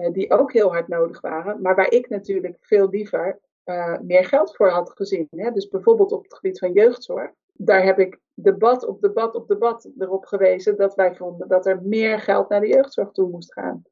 Uh, 0.00 0.12
die 0.12 0.30
ook 0.30 0.52
heel 0.52 0.72
hard 0.72 0.88
nodig 0.88 1.20
waren. 1.20 1.60
Maar 1.60 1.74
waar 1.74 1.90
ik 1.90 2.08
natuurlijk 2.08 2.56
veel 2.60 2.88
liever 2.88 3.38
uh, 3.66 3.98
meer 4.00 4.24
geld 4.24 4.56
voor 4.56 4.68
had 4.68 4.90
gezien. 4.90 5.28
Hè? 5.30 5.50
Dus 5.50 5.68
bijvoorbeeld 5.68 6.12
op 6.12 6.22
het 6.22 6.34
gebied 6.34 6.58
van 6.58 6.72
jeugdzorg. 6.72 7.30
Daar 7.52 7.84
heb 7.84 7.98
ik 7.98 8.18
debat 8.34 8.86
op 8.86 9.00
debat 9.00 9.34
op 9.34 9.48
debat 9.48 9.88
erop 9.98 10.24
gewezen 10.24 10.76
dat 10.76 10.94
wij 10.94 11.14
vonden 11.14 11.48
dat 11.48 11.66
er 11.66 11.82
meer 11.82 12.20
geld 12.20 12.48
naar 12.48 12.60
de 12.60 12.68
jeugdzorg 12.68 13.10
toe 13.10 13.30
moest 13.30 13.52
gaan. 13.52 13.82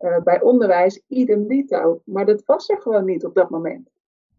Uh, 0.00 0.18
bij 0.22 0.40
onderwijs 0.40 1.02
idem 1.06 1.46
dito. 1.46 2.00
Maar 2.04 2.26
dat 2.26 2.42
was 2.44 2.68
er 2.68 2.80
gewoon 2.80 3.04
niet 3.04 3.24
op 3.24 3.34
dat 3.34 3.50
moment. 3.50 3.90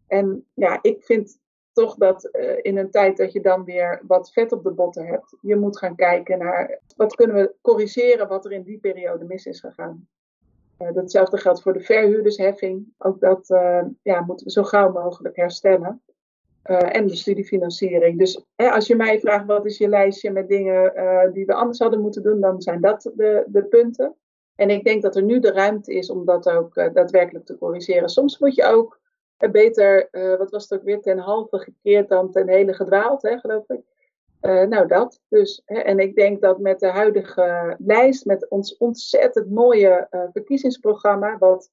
En 0.07 0.45
ja, 0.53 0.79
ik 0.81 1.03
vind 1.03 1.39
toch 1.73 1.95
dat 1.95 2.29
uh, 2.31 2.57
in 2.61 2.77
een 2.77 2.91
tijd 2.91 3.17
dat 3.17 3.31
je 3.31 3.41
dan 3.41 3.63
weer 3.63 4.01
wat 4.07 4.31
vet 4.31 4.51
op 4.51 4.63
de 4.63 4.71
botten 4.71 5.05
hebt, 5.05 5.37
je 5.41 5.55
moet 5.55 5.77
gaan 5.77 5.95
kijken 5.95 6.37
naar 6.37 6.79
wat 6.95 7.15
kunnen 7.15 7.35
we 7.35 7.55
corrigeren 7.61 8.27
wat 8.27 8.45
er 8.45 8.51
in 8.51 8.63
die 8.63 8.79
periode 8.79 9.25
mis 9.25 9.45
is 9.45 9.59
gegaan. 9.59 10.07
Uh, 10.81 10.93
datzelfde 10.93 11.37
geldt 11.37 11.61
voor 11.61 11.73
de 11.73 11.79
verhuurdersheffing. 11.79 12.93
Ook 12.97 13.19
dat 13.19 13.49
uh, 13.49 13.81
ja, 14.01 14.21
moeten 14.21 14.45
we 14.45 14.51
zo 14.51 14.63
gauw 14.63 14.91
mogelijk 14.91 15.35
herstellen. 15.35 16.01
Uh, 16.65 16.95
en 16.95 17.07
de 17.07 17.15
studiefinanciering. 17.15 18.19
Dus 18.19 18.45
hè, 18.55 18.69
als 18.69 18.87
je 18.87 18.95
mij 18.95 19.19
vraagt 19.19 19.45
wat 19.45 19.65
is 19.65 19.77
je 19.77 19.87
lijstje 19.87 20.31
met 20.31 20.47
dingen 20.47 20.93
die 21.33 21.45
we 21.45 21.53
anders 21.53 21.79
hadden 21.79 22.01
moeten 22.01 22.23
doen, 22.23 22.39
dan 22.39 22.61
zijn 22.61 22.81
dat 22.81 23.11
de, 23.15 23.43
de 23.47 23.63
punten. 23.63 24.15
En 24.55 24.69
ik 24.69 24.83
denk 24.83 25.01
dat 25.01 25.15
er 25.15 25.23
nu 25.23 25.39
de 25.39 25.51
ruimte 25.51 25.93
is 25.93 26.09
om 26.09 26.25
dat 26.25 26.49
ook 26.49 26.73
daadwerkelijk 26.73 27.45
te 27.45 27.57
corrigeren. 27.57 28.09
Soms 28.09 28.39
moet 28.39 28.55
je 28.55 28.63
ook 28.63 28.99
beter, 29.51 30.07
wat 30.37 30.51
was 30.51 30.69
het 30.69 30.79
ook 30.79 30.85
weer, 30.85 31.01
ten 31.01 31.17
halve 31.17 31.59
gekeerd 31.59 32.09
dan 32.09 32.31
ten 32.31 32.47
hele 32.47 32.73
gedwaald, 32.73 33.21
hè, 33.21 33.37
geloof 33.37 33.69
ik. 33.69 33.81
Uh, 34.41 34.63
nou, 34.63 34.87
dat 34.87 35.19
dus. 35.27 35.61
Hè. 35.65 35.79
En 35.79 35.99
ik 35.99 36.15
denk 36.15 36.41
dat 36.41 36.59
met 36.59 36.79
de 36.79 36.87
huidige 36.87 37.75
lijst, 37.79 38.25
met 38.25 38.49
ons 38.49 38.77
ontzettend 38.77 39.49
mooie 39.49 40.07
uh, 40.11 40.23
verkiezingsprogramma, 40.31 41.37
wat 41.37 41.69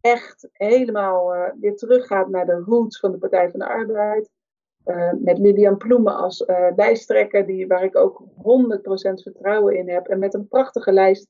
echt 0.00 0.48
helemaal 0.52 1.34
uh, 1.34 1.48
weer 1.60 1.76
teruggaat 1.76 2.28
naar 2.28 2.46
de 2.46 2.62
roots 2.66 2.98
van 2.98 3.12
de 3.12 3.18
Partij 3.18 3.50
van 3.50 3.58
de 3.58 3.66
Arbeid. 3.66 4.30
met 5.18 5.38
Lilian 5.38 5.76
Ploemen 5.76 6.16
als 6.16 6.44
lijsttrekker, 6.76 7.46
die, 7.46 7.66
waar 7.66 7.84
ik 7.84 7.96
ook 7.96 8.22
100% 8.22 8.28
vertrouwen 9.22 9.76
in 9.76 9.88
heb. 9.88 10.06
En 10.06 10.18
met 10.18 10.34
een 10.34 10.48
prachtige 10.48 10.92
lijst 10.92 11.28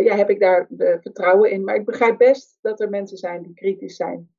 ja, 0.00 0.16
heb 0.16 0.30
ik 0.30 0.40
daar 0.40 0.66
vertrouwen 1.00 1.50
in. 1.50 1.64
Maar 1.64 1.74
ik 1.74 1.84
begrijp 1.84 2.18
best 2.18 2.58
dat 2.60 2.80
er 2.80 2.88
mensen 2.88 3.16
zijn 3.16 3.42
die 3.42 3.54
kritisch 3.54 3.96
zijn 3.96 4.30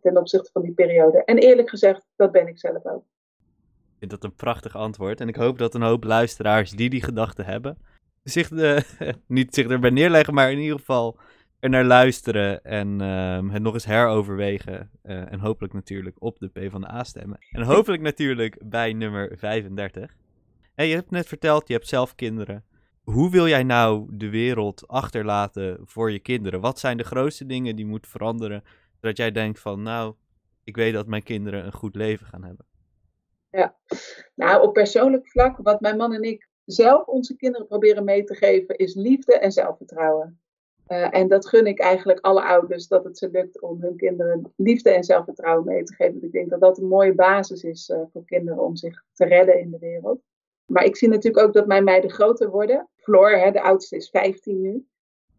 ten 0.00 0.16
opzichte 0.16 0.50
van 0.52 0.62
die 0.62 0.74
periode. 0.74 1.24
En 1.24 1.38
eerlijk 1.38 1.68
gezegd, 1.68 2.06
dat 2.16 2.32
ben 2.32 2.46
ik 2.46 2.58
zelf 2.58 2.86
ook 2.86 3.04
vind 4.08 4.20
dat 4.20 4.30
een 4.30 4.36
prachtig 4.36 4.76
antwoord. 4.76 5.20
En 5.20 5.28
ik 5.28 5.36
hoop 5.36 5.58
dat 5.58 5.74
een 5.74 5.82
hoop 5.82 6.04
luisteraars 6.04 6.70
die 6.70 6.90
die 6.90 7.02
gedachten 7.02 7.44
hebben, 7.44 7.78
zich 8.22 8.48
de, 8.48 8.82
niet 9.26 9.54
zich 9.54 9.66
erbij 9.66 9.90
neerleggen, 9.90 10.34
maar 10.34 10.50
in 10.50 10.58
ieder 10.58 10.78
geval 10.78 11.18
er 11.60 11.70
naar 11.70 11.84
luisteren 11.84 12.64
en 12.64 13.02
uh, 13.02 13.52
het 13.52 13.62
nog 13.62 13.74
eens 13.74 13.84
heroverwegen. 13.84 14.90
Uh, 15.04 15.32
en 15.32 15.38
hopelijk 15.38 15.74
natuurlijk 15.74 16.16
op 16.18 16.38
de 16.38 16.48
PvdA 16.48 17.04
stemmen. 17.04 17.38
En 17.50 17.62
hopelijk 17.62 18.02
natuurlijk 18.02 18.60
bij 18.64 18.92
nummer 18.92 19.36
35. 19.38 20.16
Hey, 20.74 20.88
je 20.88 20.94
hebt 20.94 21.10
net 21.10 21.26
verteld, 21.26 21.68
je 21.68 21.74
hebt 21.74 21.88
zelf 21.88 22.14
kinderen. 22.14 22.64
Hoe 23.02 23.30
wil 23.30 23.48
jij 23.48 23.62
nou 23.62 24.08
de 24.10 24.30
wereld 24.30 24.88
achterlaten 24.88 25.78
voor 25.84 26.12
je 26.12 26.18
kinderen? 26.18 26.60
Wat 26.60 26.78
zijn 26.78 26.96
de 26.96 27.04
grootste 27.04 27.46
dingen 27.46 27.76
die 27.76 27.86
moeten 27.86 28.10
veranderen, 28.10 28.62
zodat 29.00 29.16
jij 29.16 29.32
denkt 29.32 29.60
van, 29.60 29.82
nou, 29.82 30.14
ik 30.64 30.76
weet 30.76 30.92
dat 30.92 31.06
mijn 31.06 31.22
kinderen 31.22 31.66
een 31.66 31.72
goed 31.72 31.94
leven 31.94 32.26
gaan 32.26 32.44
hebben? 32.44 32.66
Ja, 33.56 33.76
nou 34.34 34.62
op 34.62 34.72
persoonlijk 34.72 35.28
vlak, 35.28 35.56
wat 35.62 35.80
mijn 35.80 35.96
man 35.96 36.12
en 36.12 36.22
ik 36.22 36.48
zelf 36.64 37.06
onze 37.06 37.36
kinderen 37.36 37.66
proberen 37.66 38.04
mee 38.04 38.24
te 38.24 38.34
geven, 38.34 38.76
is 38.76 38.94
liefde 38.94 39.38
en 39.38 39.52
zelfvertrouwen. 39.52 40.40
Uh, 40.88 41.14
en 41.14 41.28
dat 41.28 41.48
gun 41.48 41.66
ik 41.66 41.80
eigenlijk 41.80 42.20
alle 42.20 42.42
ouders, 42.42 42.88
dat 42.88 43.04
het 43.04 43.18
ze 43.18 43.30
lukt 43.30 43.60
om 43.60 43.82
hun 43.82 43.96
kinderen 43.96 44.52
liefde 44.56 44.90
en 44.90 45.04
zelfvertrouwen 45.04 45.64
mee 45.64 45.82
te 45.82 45.94
geven. 45.94 46.22
Ik 46.22 46.32
denk 46.32 46.50
dat 46.50 46.60
dat 46.60 46.78
een 46.78 46.88
mooie 46.88 47.14
basis 47.14 47.62
is 47.62 47.88
uh, 47.88 48.00
voor 48.12 48.24
kinderen 48.24 48.62
om 48.62 48.76
zich 48.76 49.02
te 49.12 49.24
redden 49.24 49.60
in 49.60 49.70
de 49.70 49.78
wereld. 49.78 50.20
Maar 50.66 50.84
ik 50.84 50.96
zie 50.96 51.08
natuurlijk 51.08 51.46
ook 51.46 51.52
dat 51.52 51.66
mijn 51.66 51.84
meiden 51.84 52.10
groter 52.10 52.50
worden. 52.50 52.88
Floor, 52.96 53.30
hè, 53.30 53.50
de 53.50 53.62
oudste, 53.62 53.96
is 53.96 54.10
15 54.10 54.60
nu. 54.60 54.86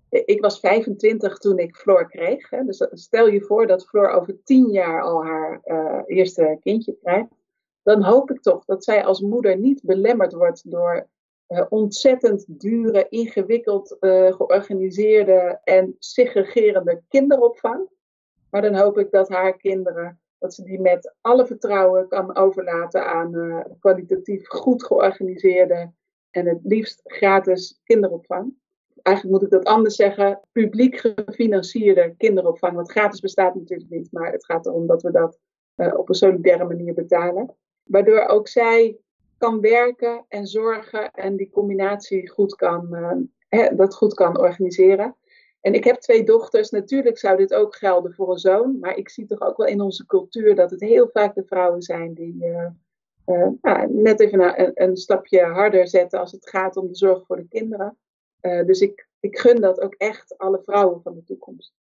Ik 0.10 0.42
was 0.42 0.60
25 0.60 1.38
toen 1.38 1.58
ik 1.58 1.76
Floor 1.76 2.10
kreeg. 2.10 2.50
Hè. 2.50 2.64
Dus 2.64 2.88
stel 2.92 3.28
je 3.28 3.42
voor 3.42 3.68
dat 3.68 3.88
Floor 3.88 4.10
over 4.10 4.44
10 4.44 4.70
jaar 4.70 5.02
al 5.02 5.26
haar 5.26 5.62
eerste 6.06 6.58
kindje 6.62 6.98
krijgt 7.02 7.38
dan 7.88 8.04
hoop 8.04 8.32
ik 8.32 8.42
toch 8.42 8.66
dat 8.66 8.84
zij 8.84 9.06
als 9.06 9.22
moeder 9.22 9.58
niet 9.58 9.82
belemmerd 9.84 10.34
wordt 10.34 10.72
door 10.72 11.08
ontzettend 11.70 12.46
dure, 12.48 13.06
ingewikkeld 13.10 13.96
georganiseerde 14.00 15.60
en 15.64 15.96
segregerende 16.00 17.02
kinderopvang. 17.08 17.90
Maar 18.50 18.62
dan 18.62 18.76
hoop 18.76 18.98
ik 18.98 19.12
dat 19.12 19.30
haar 19.30 19.58
kinderen, 19.58 20.22
dat 20.38 20.54
ze 20.54 20.64
die 20.64 20.80
met 20.80 21.16
alle 21.22 21.46
vertrouwen 21.46 22.08
kan 22.08 22.36
overlaten 22.36 23.06
aan 23.06 23.64
kwalitatief 23.80 24.48
goed 24.48 24.84
georganiseerde 24.84 25.92
en 26.32 26.48
het 26.48 26.60
liefst 26.64 27.02
gratis 27.04 27.80
kinderopvang 27.84 28.54
eigenlijk 29.02 29.38
moet 29.38 29.44
ik 29.44 29.58
dat 29.58 29.74
anders 29.74 29.96
zeggen, 29.96 30.40
publiek 30.52 30.98
gefinancierde 30.98 32.14
kinderopvang. 32.18 32.76
Want 32.76 32.92
gratis 32.92 33.20
bestaat 33.20 33.56
natuurlijk 33.56 33.90
niet, 33.90 34.12
maar 34.12 34.32
het 34.32 34.46
gaat 34.46 34.66
erom 34.66 34.88
dat 34.88 35.02
we 35.02 35.12
dat 35.12 35.40
op 35.76 36.10
een 36.10 36.16
solidaire 36.16 36.66
manier 36.66 36.94
betalen. 36.94 37.56
Waardoor 37.88 38.26
ook 38.26 38.48
zij 38.48 38.98
kan 39.38 39.62
werken 39.62 40.26
en 40.28 40.48
zorgen 40.48 41.12
en 41.12 41.36
die 41.36 41.50
combinatie 41.50 42.30
goed 42.30 42.56
kan, 42.56 42.88
uh, 43.50 43.68
dat 43.72 43.96
goed 43.96 44.14
kan 44.14 44.40
organiseren. 44.40 45.16
En 45.62 45.74
ik 45.74 45.84
heb 45.84 45.96
twee 45.96 46.24
dochters. 46.24 46.70
Natuurlijk 46.70 47.18
zou 47.18 47.38
dit 47.38 47.54
ook 47.54 47.76
gelden 47.76 48.14
voor 48.14 48.32
een 48.32 48.38
zoon. 48.38 48.80
Maar 48.80 48.96
ik 48.96 49.10
zie 49.10 49.26
toch 49.26 49.42
ook 49.42 49.58
wel 49.58 49.68
in 49.68 49.82
onze 49.82 50.06
cultuur 50.06 50.56
dat 50.56 50.72
het 50.72 50.82
heel 50.82 51.10
vaak 51.14 51.36
de 51.36 51.44
vrouwen 51.46 51.82
zijn 51.82 52.14
die 52.14 52.46
uh, 53.26 53.48
nou, 53.62 53.94
net 53.94 54.20
even 54.20 54.60
een, 54.60 54.72
een, 54.74 54.98
stapje 54.98 55.44
harder 55.44 55.88
zetten 55.88 56.20
als 56.20 56.32
het 56.32 56.50
gaat 56.50 56.78
om 56.78 56.88
de 56.88 56.96
zorg 56.96 57.26
voor 57.26 57.36
de 57.36 57.48
kinderen. 57.48 57.98
Uh, 58.42 58.66
dus 58.66 58.80
ik, 58.80 59.08
ik 59.20 59.40
gun 59.40 59.62
dat 59.62 59.82
ook 59.82 59.94
echt 59.94 60.38
alle 60.38 60.62
vrouwen 60.64 61.02
van 61.02 61.14
de 61.14 61.24
toekomst. 61.24 61.74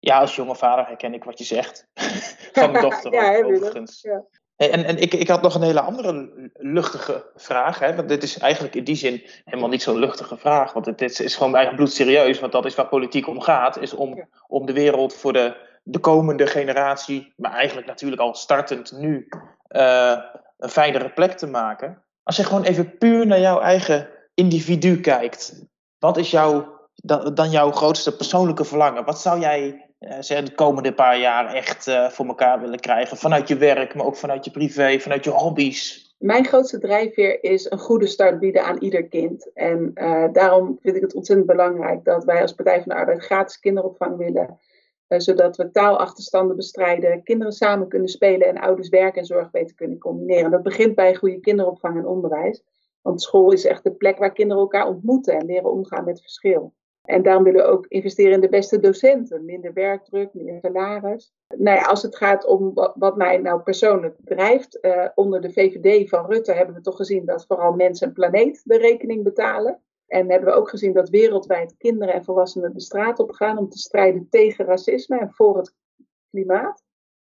Ja, 0.00 0.18
als 0.18 0.36
jonge 0.36 0.56
vader 0.56 0.86
herken 0.86 1.14
ik 1.14 1.24
wat 1.24 1.38
je 1.38 1.44
zegt. 1.44 1.86
van 2.52 2.70
mijn 2.70 2.84
dochter 2.84 3.12
ja, 3.18 3.42
overigens. 3.42 4.00
Ja. 4.00 4.24
En, 4.58 4.84
en 4.84 4.98
ik, 4.98 5.14
ik 5.14 5.28
had 5.28 5.42
nog 5.42 5.54
een 5.54 5.62
hele 5.62 5.80
andere 5.80 6.30
luchtige 6.54 7.30
vraag. 7.36 7.78
Hè? 7.78 7.94
Want 7.94 8.08
dit 8.08 8.22
is 8.22 8.38
eigenlijk 8.38 8.74
in 8.74 8.84
die 8.84 8.94
zin 8.94 9.22
helemaal 9.44 9.68
niet 9.68 9.82
zo'n 9.82 9.98
luchtige 9.98 10.36
vraag. 10.36 10.72
Want 10.72 10.86
het, 10.86 11.02
is, 11.02 11.20
is 11.20 11.36
gewoon 11.36 11.54
eigenlijk 11.54 11.84
bloedserieus. 11.84 12.40
Want 12.40 12.52
dat 12.52 12.64
is 12.64 12.74
waar 12.74 12.88
politiek 12.88 13.28
om 13.28 13.40
gaat. 13.40 13.80
Is 13.80 13.94
om, 13.94 14.28
om 14.48 14.66
de 14.66 14.72
wereld 14.72 15.14
voor 15.14 15.32
de, 15.32 15.56
de 15.82 15.98
komende 15.98 16.46
generatie, 16.46 17.32
maar 17.36 17.52
eigenlijk 17.52 17.86
natuurlijk 17.86 18.20
al 18.20 18.34
startend 18.34 18.92
nu, 18.92 19.28
uh, 19.68 20.18
een 20.58 20.68
fijnere 20.68 21.10
plek 21.10 21.32
te 21.32 21.46
maken. 21.46 22.02
Als 22.22 22.36
je 22.36 22.44
gewoon 22.44 22.64
even 22.64 22.98
puur 22.98 23.26
naar 23.26 23.40
jouw 23.40 23.60
eigen 23.60 24.08
individu 24.34 25.00
kijkt, 25.00 25.66
wat 25.98 26.16
is 26.16 26.30
jouw, 26.30 26.78
dan, 26.94 27.34
dan 27.34 27.50
jouw 27.50 27.70
grootste 27.70 28.16
persoonlijke 28.16 28.64
verlangen? 28.64 29.04
Wat 29.04 29.20
zou 29.20 29.40
jij 29.40 29.87
uh, 30.00 30.44
de 30.44 30.54
komende 30.54 30.94
paar 30.94 31.18
jaar 31.18 31.54
echt 31.54 31.86
uh, 31.86 32.08
voor 32.08 32.26
elkaar 32.26 32.60
willen 32.60 32.80
krijgen? 32.80 33.16
Vanuit 33.16 33.48
je 33.48 33.56
werk, 33.56 33.94
maar 33.94 34.06
ook 34.06 34.16
vanuit 34.16 34.44
je 34.44 34.50
privé, 34.50 34.98
vanuit 34.98 35.24
je 35.24 35.30
hobby's? 35.30 36.14
Mijn 36.18 36.46
grootste 36.46 36.78
drijfveer 36.78 37.44
is 37.44 37.70
een 37.70 37.78
goede 37.78 38.06
start 38.06 38.38
bieden 38.38 38.64
aan 38.64 38.78
ieder 38.78 39.08
kind. 39.08 39.50
En 39.54 39.90
uh, 39.94 40.24
daarom 40.32 40.78
vind 40.80 40.96
ik 40.96 41.02
het 41.02 41.14
ontzettend 41.14 41.48
belangrijk 41.48 42.04
dat 42.04 42.24
wij 42.24 42.42
als 42.42 42.52
Partij 42.52 42.82
van 42.82 42.88
de 42.88 42.94
Arbeid 42.94 43.22
gratis 43.22 43.58
kinderopvang 43.58 44.16
willen. 44.16 44.58
zodat 45.08 45.56
we 45.56 45.70
taalachterstanden 45.70 46.56
bestrijden, 46.56 47.22
kinderen 47.22 47.52
samen 47.52 47.88
kunnen 47.88 48.08
spelen 48.08 48.48
en 48.48 48.58
ouders 48.58 48.88
werk 48.88 49.16
en 49.16 49.24
zorg 49.24 49.50
beter 49.50 49.74
kunnen 49.74 49.98
combineren. 49.98 50.50
Dat 50.50 50.62
begint 50.62 50.94
bij 50.94 51.14
goede 51.14 51.40
kinderopvang 51.40 51.96
en 51.96 52.06
onderwijs. 52.06 52.62
Want 53.02 53.22
school 53.22 53.52
is 53.52 53.64
echt 53.64 53.82
de 53.82 53.92
plek 53.92 54.18
waar 54.18 54.32
kinderen 54.32 54.62
elkaar 54.62 54.86
ontmoeten 54.86 55.34
en 55.34 55.46
leren 55.46 55.70
omgaan 55.70 56.04
met 56.04 56.20
verschil. 56.20 56.72
En 57.08 57.22
daarom 57.22 57.44
willen 57.44 57.60
we 57.60 57.70
ook 57.70 57.86
investeren 57.86 58.32
in 58.32 58.40
de 58.40 58.48
beste 58.48 58.80
docenten. 58.80 59.44
Minder 59.44 59.72
werkdruk, 59.72 60.34
meer 60.34 60.58
salaris. 60.60 61.32
Nou 61.56 61.76
ja, 61.76 61.84
als 61.84 62.02
het 62.02 62.16
gaat 62.16 62.46
om 62.46 62.74
wat, 62.94 63.16
mij 63.16 63.38
nou 63.38 63.60
persoonlijk 63.60 64.16
drijft. 64.24 64.78
Uh, 64.80 65.08
onder 65.14 65.40
de 65.40 65.52
VVD 65.52 66.08
van 66.08 66.26
Rutte 66.26 66.52
hebben 66.52 66.74
we 66.74 66.80
toch 66.80 66.96
gezien 66.96 67.24
dat 67.24 67.46
vooral 67.46 67.72
mensen 67.72 68.06
en 68.06 68.12
planeet 68.12 68.62
de 68.64 68.78
rekening 68.78 69.24
betalen. 69.24 69.82
En 70.06 70.30
hebben 70.30 70.48
we 70.48 70.54
ook 70.54 70.68
gezien 70.68 70.92
dat 70.92 71.08
wereldwijd 71.08 71.76
kinderen 71.76 72.14
en 72.14 72.24
volwassenen 72.24 72.72
de 72.72 72.80
straat 72.80 73.18
op 73.18 73.32
gaan 73.32 73.58
om 73.58 73.68
te 73.68 73.78
strijden 73.78 74.26
tegen 74.30 74.64
racisme 74.64 75.18
en 75.18 75.32
voor 75.32 75.56
het 75.56 75.74
klimaat. 76.30 76.82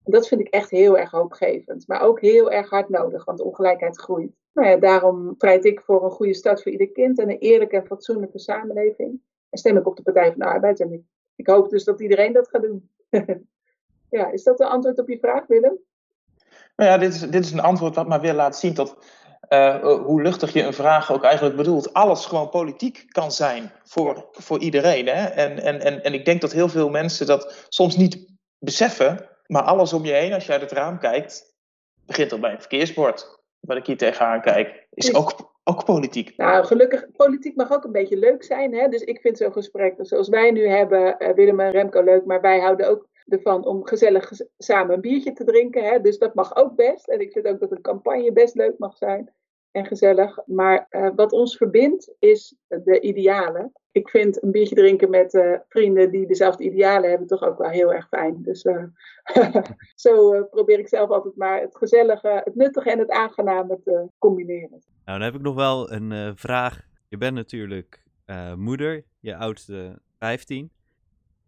Dat 0.03 0.27
vind 0.27 0.41
ik 0.41 0.47
echt 0.47 0.69
heel 0.69 0.97
erg 0.97 1.11
hoopgevend. 1.11 1.87
Maar 1.87 2.01
ook 2.01 2.21
heel 2.21 2.51
erg 2.51 2.69
hard 2.69 2.89
nodig, 2.89 3.25
want 3.25 3.41
ongelijkheid 3.41 3.97
groeit. 3.97 4.31
Nou 4.53 4.67
ja, 4.67 4.77
daarom 4.77 5.33
strijd 5.35 5.65
ik 5.65 5.81
voor 5.81 6.03
een 6.03 6.11
goede 6.11 6.33
start 6.33 6.61
voor 6.61 6.71
ieder 6.71 6.91
kind 6.91 7.19
en 7.19 7.29
een 7.29 7.37
eerlijke 7.37 7.75
en 7.75 7.85
fatsoenlijke 7.85 8.39
samenleving. 8.39 9.21
En 9.49 9.57
stem 9.57 9.77
ik 9.77 9.87
op 9.87 9.95
de 9.95 10.01
Partij 10.01 10.29
van 10.29 10.39
de 10.39 10.45
Arbeid. 10.45 10.79
En 10.79 10.93
ik, 10.93 11.01
ik 11.35 11.47
hoop 11.47 11.69
dus 11.69 11.83
dat 11.83 12.01
iedereen 12.01 12.33
dat 12.33 12.49
gaat 12.49 12.61
doen. 12.61 12.89
ja, 14.09 14.31
is 14.31 14.43
dat 14.43 14.57
de 14.57 14.65
antwoord 14.65 14.99
op 14.99 15.09
je 15.09 15.19
vraag, 15.19 15.47
Willem? 15.47 15.77
Nou 16.75 16.89
ja, 16.89 16.97
dit 16.97 17.13
is, 17.13 17.19
dit 17.19 17.45
is 17.45 17.51
een 17.51 17.59
antwoord 17.59 17.95
wat 17.95 18.07
maar 18.07 18.21
weer 18.21 18.33
laat 18.33 18.57
zien 18.57 18.73
dat 18.73 18.97
uh, 19.49 19.81
hoe 19.81 20.21
luchtig 20.21 20.53
je 20.53 20.63
een 20.63 20.73
vraag 20.73 21.11
ook 21.11 21.23
eigenlijk 21.23 21.55
bedoelt, 21.55 21.93
alles 21.93 22.25
gewoon 22.25 22.49
politiek 22.49 23.05
kan 23.07 23.31
zijn 23.31 23.71
voor, 23.83 24.27
voor 24.31 24.59
iedereen. 24.59 25.07
Hè? 25.07 25.25
En, 25.25 25.59
en, 25.59 25.79
en, 25.79 26.03
en 26.03 26.13
ik 26.13 26.25
denk 26.25 26.41
dat 26.41 26.51
heel 26.51 26.69
veel 26.69 26.89
mensen 26.89 27.25
dat 27.25 27.65
soms 27.69 27.97
niet 27.97 28.27
beseffen, 28.59 29.29
maar 29.45 29.61
alles 29.61 29.93
om 29.93 30.05
je 30.05 30.13
heen, 30.13 30.33
als 30.33 30.45
je 30.45 30.51
uit 30.51 30.61
het 30.61 30.71
raam 30.71 30.99
kijkt, 30.99 31.55
begint 32.05 32.31
al 32.31 32.39
bij 32.39 32.51
een 32.51 32.59
verkeersbord 32.59 33.38
wat 33.59 33.77
ik 33.77 33.85
hier 33.85 33.97
tegenaan 33.97 34.41
kijk, 34.41 34.87
is 34.93 35.15
ook, 35.15 35.53
ook 35.63 35.85
politiek. 35.85 36.37
Nou, 36.37 36.65
gelukkig, 36.65 37.11
politiek 37.15 37.55
mag 37.55 37.71
ook 37.71 37.83
een 37.83 37.91
beetje 37.91 38.17
leuk 38.17 38.43
zijn. 38.43 38.73
Hè? 38.73 38.87
Dus 38.87 39.01
ik 39.01 39.21
vind 39.21 39.37
zo'n 39.37 39.53
gesprek 39.53 39.95
zoals 39.97 40.29
wij 40.29 40.51
nu 40.51 40.67
hebben, 40.67 41.15
uh, 41.19 41.29
Willem 41.29 41.59
en 41.59 41.71
Remco, 41.71 42.03
leuk. 42.03 42.25
Maar 42.25 42.41
wij 42.41 42.59
houden 42.59 42.89
ook 42.89 43.07
ervan 43.27 43.65
om 43.65 43.85
gezellig 43.85 44.31
samen 44.57 44.95
een 44.95 45.01
biertje 45.01 45.33
te 45.33 45.43
drinken. 45.43 45.83
Hè? 45.83 46.01
Dus 46.01 46.17
dat 46.17 46.33
mag 46.33 46.55
ook 46.55 46.75
best. 46.75 47.07
En 47.07 47.19
ik 47.19 47.31
vind 47.31 47.47
ook 47.47 47.59
dat 47.59 47.71
een 47.71 47.81
campagne 47.81 48.31
best 48.31 48.55
leuk 48.55 48.77
mag 48.77 48.97
zijn 48.97 49.33
en 49.71 49.85
gezellig. 49.85 50.39
Maar 50.45 50.87
uh, 50.89 51.09
wat 51.15 51.31
ons 51.31 51.57
verbindt 51.57 52.13
is 52.19 52.55
de 52.67 52.99
idealen. 52.99 53.71
Ik 53.91 54.09
vind 54.09 54.43
een 54.43 54.51
biertje 54.51 54.75
drinken 54.75 55.09
met 55.09 55.33
uh, 55.33 55.57
vrienden 55.67 56.11
die 56.11 56.27
dezelfde 56.27 56.63
idealen 56.63 57.09
hebben 57.09 57.27
toch 57.27 57.43
ook 57.43 57.57
wel 57.57 57.69
heel 57.69 57.93
erg 57.93 58.07
fijn. 58.07 58.41
Dus 58.41 58.63
uh, 58.63 58.83
zo 59.95 60.43
probeer 60.43 60.79
ik 60.79 60.87
zelf 60.87 61.09
altijd 61.09 61.35
maar 61.35 61.61
het 61.61 61.77
gezellige, 61.77 62.41
het 62.43 62.55
nuttige 62.55 62.91
en 62.91 62.99
het 62.99 63.09
aangename 63.09 63.79
te 63.83 64.07
combineren. 64.17 64.69
Nou, 65.05 65.19
dan 65.19 65.21
heb 65.21 65.35
ik 65.35 65.41
nog 65.41 65.55
wel 65.55 65.91
een 65.91 66.37
vraag. 66.37 66.87
Je 67.07 67.17
bent 67.17 67.35
natuurlijk 67.35 68.03
moeder, 68.55 69.03
je 69.19 69.35
oudste 69.35 69.99
15. 70.17 70.71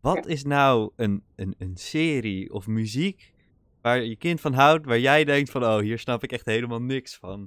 Wat 0.02 0.26
is 0.26 0.44
nou 0.44 0.92
een, 0.96 1.24
een, 1.36 1.56
een 1.58 1.78
serie 1.78 2.54
of 2.54 2.68
muziek 2.68 3.34
waar 3.82 4.04
je 4.04 4.16
kind 4.16 4.42
van 4.42 4.54
houdt, 4.54 4.86
waar 4.86 5.00
jij 5.00 5.24
denkt 5.24 5.50
van, 5.50 5.64
oh, 5.64 5.78
hier 5.78 6.00
snap 6.00 6.24
ik 6.24 6.32
echt 6.32 6.46
helemaal 6.46 6.82
niks 6.82 7.18
van? 7.18 7.46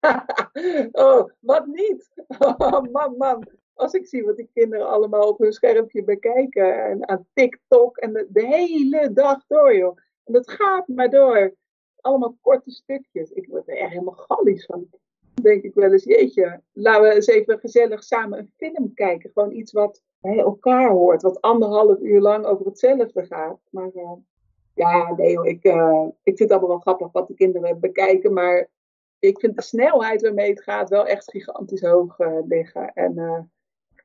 oh, 0.92 1.30
wat 1.40 1.66
niet? 1.66 2.10
Oh, 2.38 2.92
man, 2.92 3.16
man. 3.18 3.48
Als 3.74 3.92
ik 3.92 4.06
zie 4.06 4.24
wat 4.24 4.36
die 4.36 4.50
kinderen 4.54 4.88
allemaal 4.88 5.28
op 5.28 5.38
hun 5.38 5.52
schermpje 5.52 6.04
bekijken. 6.04 6.84
En 6.84 7.08
aan 7.08 7.26
TikTok. 7.32 7.96
En 7.96 8.12
de, 8.12 8.46
hele 8.46 9.12
dag 9.12 9.46
door, 9.46 9.76
joh. 9.76 9.98
En 10.24 10.32
dat 10.32 10.50
gaat 10.50 10.88
maar 10.88 11.10
door. 11.10 11.54
Allemaal 12.00 12.36
korte 12.40 12.70
stukjes. 12.70 13.30
Ik 13.30 13.46
word 13.48 13.68
er 13.68 13.76
echt 13.76 13.90
helemaal 13.90 14.14
gallisch 14.14 14.66
van. 14.66 14.88
Denk 15.42 15.62
ik 15.62 15.74
wel 15.74 15.92
eens, 15.92 16.04
jeetje, 16.04 16.60
laten 16.72 17.02
we 17.02 17.14
eens 17.14 17.26
even 17.26 17.58
gezellig 17.58 18.04
samen 18.04 18.38
een 18.38 18.52
film 18.56 18.94
kijken. 18.94 19.30
Gewoon 19.32 19.52
iets 19.52 19.72
wat 19.72 20.02
bij 20.20 20.38
elkaar 20.38 20.90
hoort. 20.90 21.22
Wat 21.22 21.40
anderhalf 21.40 21.98
uur 21.98 22.20
lang 22.20 22.44
over 22.44 22.66
hetzelfde 22.66 23.26
gaat. 23.26 23.60
Maar 23.70 23.90
uh, 23.94 24.12
ja, 24.74 25.14
nee 25.16 25.36
hoor, 25.36 25.46
ik, 25.46 25.64
uh, 25.64 26.06
ik 26.22 26.36
vind 26.36 26.38
het 26.38 26.50
allemaal 26.50 26.68
wel 26.68 26.78
grappig 26.78 27.12
wat 27.12 27.28
de 27.28 27.34
kinderen 27.34 27.80
bekijken. 27.80 28.32
Maar 28.32 28.68
ik 29.18 29.40
vind 29.40 29.56
de 29.56 29.62
snelheid 29.62 30.22
waarmee 30.22 30.50
het 30.50 30.62
gaat 30.62 30.88
wel 30.88 31.06
echt 31.06 31.30
gigantisch 31.30 31.80
hoog 31.80 32.18
uh, 32.18 32.38
liggen. 32.46 32.92
En 32.92 33.14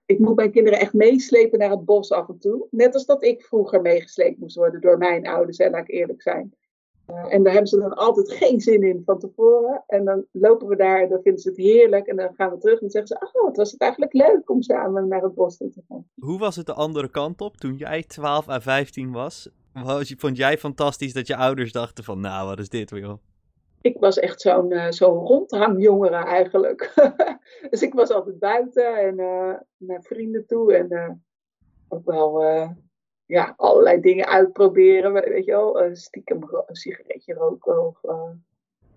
ik 0.07 0.19
moet 0.19 0.35
mijn 0.35 0.51
kinderen 0.51 0.79
echt 0.79 0.93
meeslepen 0.93 1.59
naar 1.59 1.69
het 1.69 1.85
bos 1.85 2.11
af 2.11 2.29
en 2.29 2.39
toe. 2.39 2.67
Net 2.71 2.93
als 2.93 3.05
dat 3.05 3.23
ik 3.23 3.45
vroeger 3.45 3.81
meegesleept 3.81 4.39
moest 4.39 4.55
worden 4.55 4.81
door 4.81 4.97
mijn 4.97 5.27
ouders, 5.27 5.57
en 5.57 5.71
laat 5.71 5.81
ik 5.81 5.95
eerlijk 5.95 6.21
zijn. 6.21 6.53
Uh, 7.11 7.33
en 7.33 7.43
daar 7.43 7.51
hebben 7.53 7.69
ze 7.69 7.79
dan 7.79 7.93
altijd 7.93 8.31
geen 8.31 8.61
zin 8.61 8.83
in 8.83 9.01
van 9.05 9.19
tevoren. 9.19 9.83
En 9.87 10.05
dan 10.05 10.25
lopen 10.31 10.67
we 10.67 10.75
daar 10.75 11.01
en 11.01 11.09
dan 11.09 11.21
vinden 11.21 11.41
ze 11.41 11.49
het 11.49 11.57
heerlijk. 11.57 12.07
En 12.07 12.15
dan 12.15 12.33
gaan 12.35 12.51
we 12.51 12.57
terug 12.57 12.81
en 12.81 12.89
zeggen 12.89 13.17
ze: 13.17 13.31
Oh, 13.33 13.43
wat 13.43 13.57
was 13.57 13.71
het 13.71 13.81
eigenlijk 13.81 14.13
leuk 14.13 14.49
om 14.49 14.61
samen 14.61 15.07
naar 15.07 15.21
het 15.21 15.33
bos 15.33 15.57
te 15.57 15.83
gaan. 15.87 16.05
Hoe 16.15 16.39
was 16.39 16.55
het 16.55 16.65
de 16.65 16.73
andere 16.73 17.09
kant 17.09 17.41
op 17.41 17.57
toen 17.57 17.75
jij 17.75 18.03
12 18.03 18.49
à 18.49 18.59
15 18.59 19.11
was? 19.11 19.49
Vond 20.17 20.37
jij 20.37 20.57
fantastisch 20.57 21.13
dat 21.13 21.27
je 21.27 21.35
ouders 21.35 21.71
dachten: 21.71 22.03
van, 22.03 22.19
Nou, 22.19 22.47
wat 22.47 22.59
is 22.59 22.69
dit, 22.69 22.89
joh? 22.89 23.17
Ik 23.87 23.99
was 23.99 24.19
echt 24.19 24.41
zo'n 24.41 24.73
zo'n 24.89 25.25
rondhangjongere 25.25 26.15
eigenlijk. 26.15 26.93
dus 27.69 27.81
ik 27.81 27.93
was 27.93 28.09
altijd 28.09 28.39
buiten 28.39 28.97
en 28.97 29.19
uh, 29.19 29.53
naar 29.77 30.01
vrienden 30.01 30.45
toe 30.45 30.73
en 30.73 30.93
uh, 30.93 31.09
ook 31.87 32.05
wel 32.05 32.43
ja, 33.25 33.53
allerlei 33.57 33.99
dingen 34.01 34.27
uitproberen. 34.27 35.13
Weet 35.13 35.45
je 35.45 35.51
wel, 35.51 35.89
stiekem 35.95 36.39
een 36.65 36.75
sigaretje 36.75 37.33
roken. 37.33 37.85
Of, 37.85 38.01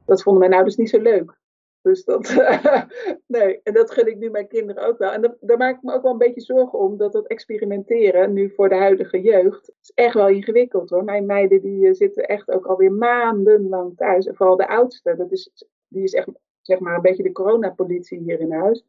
dat 0.04 0.22
vonden 0.22 0.40
mijn 0.40 0.54
ouders 0.54 0.76
niet 0.76 0.90
zo 0.90 1.00
leuk. 1.00 1.39
Dus 1.82 2.04
dat, 2.04 2.34
nee, 3.26 3.60
en 3.62 3.72
dat 3.72 3.90
gun 3.90 4.06
ik 4.06 4.16
nu 4.16 4.30
mijn 4.30 4.48
kinderen 4.48 4.86
ook 4.86 4.98
wel. 4.98 5.12
En 5.12 5.36
daar 5.40 5.56
maak 5.56 5.76
ik 5.76 5.82
me 5.82 5.94
ook 5.94 6.02
wel 6.02 6.12
een 6.12 6.18
beetje 6.18 6.40
zorgen 6.40 6.78
om, 6.78 6.96
dat 6.96 7.12
dat 7.12 7.26
experimenteren, 7.26 8.32
nu 8.32 8.50
voor 8.50 8.68
de 8.68 8.74
huidige 8.74 9.20
jeugd, 9.20 9.72
is 9.80 9.92
echt 9.94 10.14
wel 10.14 10.28
ingewikkeld 10.28 10.90
hoor. 10.90 11.04
Mijn 11.04 11.26
meiden 11.26 11.60
die 11.60 11.86
eh, 11.86 11.94
zitten 11.94 12.28
echt 12.28 12.50
ook 12.50 12.66
alweer 12.66 12.92
maandenlang 12.92 13.96
thuis. 13.96 14.26
En 14.26 14.34
vooral 14.34 14.56
de 14.56 14.68
oudste, 14.68 15.16
dat 15.16 15.32
is, 15.32 15.66
die 15.88 16.02
is 16.02 16.14
echt 16.14 16.28
zeg 16.60 16.78
maar 16.78 16.94
een 16.94 17.02
beetje 17.02 17.22
de 17.22 17.32
coronapolitie 17.32 18.18
hier 18.18 18.40
in 18.40 18.52
huis. 18.52 18.84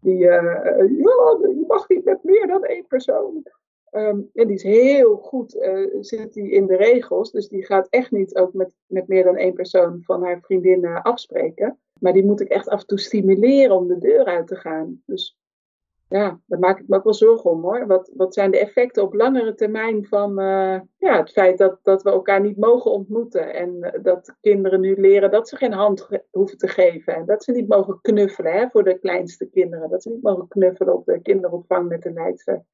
Die, 0.00 0.18
ja, 0.18 0.40
je 0.78 1.64
mag 1.68 1.88
niet 1.88 2.04
met 2.04 2.24
meer 2.24 2.46
dan 2.46 2.64
één 2.64 2.86
persoon. 2.86 3.42
Ehm, 3.90 4.20
en 4.34 4.46
die 4.46 4.56
is 4.56 4.62
heel 4.62 5.16
goed, 5.16 5.50
zit 6.00 6.32
die 6.32 6.50
in 6.50 6.66
de 6.66 6.76
regels. 6.76 7.30
Dus 7.30 7.48
die 7.48 7.64
gaat 7.64 7.88
echt 7.88 8.10
niet 8.10 8.36
ook 8.36 8.52
met, 8.52 8.74
met 8.86 9.08
meer 9.08 9.24
dan 9.24 9.36
één 9.36 9.54
persoon 9.54 10.02
van 10.02 10.22
haar 10.22 10.40
vriendin 10.40 10.86
afspreken. 10.86 11.78
Maar 12.02 12.12
die 12.12 12.24
moet 12.24 12.40
ik 12.40 12.48
echt 12.48 12.68
af 12.68 12.80
en 12.80 12.86
toe 12.86 12.98
stimuleren 12.98 13.76
om 13.76 13.88
de 13.88 13.98
deur 13.98 14.24
uit 14.24 14.46
te 14.46 14.56
gaan. 14.56 15.02
Dus 15.06 15.38
ja, 16.08 16.40
daar 16.46 16.58
maak 16.58 16.78
ik 16.78 16.88
me 16.88 16.96
ook 16.96 17.04
wel 17.04 17.14
zorgen 17.14 17.50
om 17.50 17.62
hoor. 17.62 17.86
Wat, 17.86 18.10
wat 18.14 18.34
zijn 18.34 18.50
de 18.50 18.58
effecten 18.58 19.02
op 19.02 19.14
langere 19.14 19.54
termijn 19.54 20.06
van 20.06 20.40
uh, 20.40 20.80
ja, 20.98 21.18
het 21.18 21.30
feit 21.30 21.58
dat, 21.58 21.78
dat 21.82 22.02
we 22.02 22.10
elkaar 22.10 22.40
niet 22.40 22.56
mogen 22.56 22.90
ontmoeten. 22.90 23.54
En 23.54 23.76
uh, 23.80 24.02
dat 24.02 24.36
kinderen 24.40 24.80
nu 24.80 25.00
leren 25.00 25.30
dat 25.30 25.48
ze 25.48 25.56
geen 25.56 25.72
hand 25.72 26.08
hoeven 26.30 26.58
te 26.58 26.68
geven. 26.68 27.14
En 27.14 27.26
dat 27.26 27.44
ze 27.44 27.52
niet 27.52 27.68
mogen 27.68 27.98
knuffelen 28.00 28.52
hè, 28.52 28.68
voor 28.70 28.84
de 28.84 28.98
kleinste 28.98 29.46
kinderen. 29.46 29.90
Dat 29.90 30.02
ze 30.02 30.10
niet 30.10 30.22
mogen 30.22 30.48
knuffelen 30.48 30.94
op 30.94 31.04
de 31.04 31.20
kinderopvang 31.20 31.88
met 31.88 32.02
de 32.02 32.12
leidster 32.12 32.64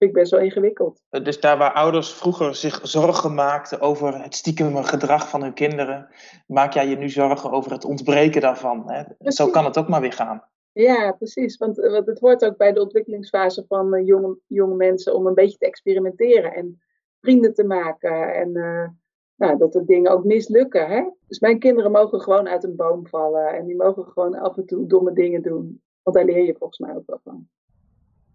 vind 0.00 0.10
ik 0.10 0.12
best 0.12 0.30
wel 0.30 0.40
ingewikkeld. 0.40 1.02
Dus 1.22 1.40
daar 1.40 1.58
waar 1.58 1.72
ouders 1.72 2.12
vroeger 2.12 2.54
zich 2.54 2.80
zorgen 2.82 3.34
maakten 3.34 3.80
over 3.80 4.22
het 4.22 4.34
stiekem 4.34 4.76
gedrag 4.76 5.28
van 5.28 5.42
hun 5.42 5.54
kinderen, 5.54 6.08
maak 6.46 6.72
jij 6.72 6.88
je 6.88 6.96
nu 6.96 7.08
zorgen 7.08 7.50
over 7.50 7.72
het 7.72 7.84
ontbreken 7.84 8.40
daarvan. 8.40 8.90
Hè? 8.90 9.30
Zo 9.30 9.46
kan 9.46 9.64
het 9.64 9.78
ook 9.78 9.88
maar 9.88 10.00
weer 10.00 10.12
gaan. 10.12 10.48
Ja, 10.72 11.12
precies. 11.12 11.56
Want, 11.56 11.78
eh, 11.78 11.90
want 11.90 12.06
het 12.06 12.18
hoort 12.18 12.44
ook 12.44 12.56
bij 12.56 12.72
de 12.72 12.80
ontwikkelingsfase 12.80 13.64
van 13.68 13.94
uh, 13.94 14.06
jonge, 14.06 14.38
jonge 14.46 14.74
mensen 14.74 15.14
om 15.14 15.26
een 15.26 15.34
beetje 15.34 15.58
te 15.58 15.66
experimenteren 15.66 16.54
en 16.54 16.82
vrienden 17.20 17.54
te 17.54 17.64
maken. 17.64 18.34
En 18.34 18.56
uh, 18.56 18.88
nou, 19.34 19.58
dat 19.58 19.72
de 19.72 19.84
dingen 19.84 20.12
ook 20.12 20.24
mislukken. 20.24 20.88
Hè? 20.88 21.10
Dus 21.26 21.38
mijn 21.38 21.58
kinderen 21.58 21.90
mogen 21.90 22.20
gewoon 22.20 22.48
uit 22.48 22.64
een 22.64 22.76
boom 22.76 23.06
vallen 23.06 23.48
en 23.48 23.66
die 23.66 23.76
mogen 23.76 24.04
gewoon 24.04 24.34
af 24.34 24.56
en 24.56 24.66
toe 24.66 24.86
domme 24.86 25.12
dingen 25.12 25.42
doen. 25.42 25.82
Want 26.02 26.16
daar 26.16 26.24
leer 26.24 26.44
je 26.44 26.54
volgens 26.58 26.78
mij 26.78 26.94
ook 26.96 27.06
wel 27.06 27.20
van. 27.24 27.48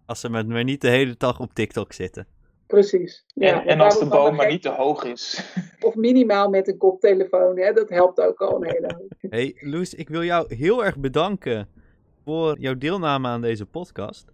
Als 0.06 0.20
ze 0.20 0.30
met 0.30 0.46
mij 0.46 0.62
niet 0.62 0.80
de 0.80 0.88
hele 0.88 1.14
dag 1.18 1.40
op 1.40 1.54
TikTok 1.54 1.92
zitten. 1.92 2.26
Precies. 2.66 3.24
Ja, 3.34 3.62
en, 3.62 3.68
en 3.68 3.80
als 3.80 3.98
de 3.98 4.06
boom 4.06 4.34
maar 4.34 4.48
niet 4.48 4.62
te 4.62 4.70
hoog 4.70 5.04
is. 5.04 5.52
Of 5.86 5.94
minimaal 5.94 6.48
met 6.48 6.68
een 6.68 6.76
koptelefoon, 6.76 7.58
hè? 7.58 7.72
dat 7.72 7.88
helpt 7.88 8.20
ook 8.20 8.40
al 8.40 8.56
een 8.56 8.70
hele 8.72 8.94
hoop. 8.96 9.12
Hey 9.30 9.56
Loes, 9.60 9.94
ik 9.94 10.08
wil 10.08 10.22
jou 10.22 10.54
heel 10.54 10.84
erg 10.84 10.98
bedanken 10.98 11.68
voor 12.24 12.58
jouw 12.58 12.74
deelname 12.74 13.28
aan 13.28 13.40
deze 13.40 13.66
podcast. 13.66 14.32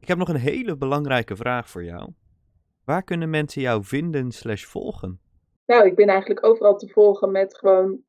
Ik 0.00 0.08
heb 0.08 0.18
nog 0.18 0.28
een 0.28 0.36
hele 0.36 0.76
belangrijke 0.76 1.36
vraag 1.36 1.70
voor 1.70 1.84
jou. 1.84 2.10
Waar 2.84 3.02
kunnen 3.02 3.30
mensen 3.30 3.62
jou 3.62 3.84
vinden 3.84 4.32
slash 4.32 4.64
volgen? 4.64 5.20
Nou, 5.66 5.86
ik 5.86 5.94
ben 5.94 6.06
eigenlijk 6.06 6.46
overal 6.46 6.76
te 6.76 6.88
volgen 6.88 7.30
met 7.30 7.58
gewoon 7.58 8.00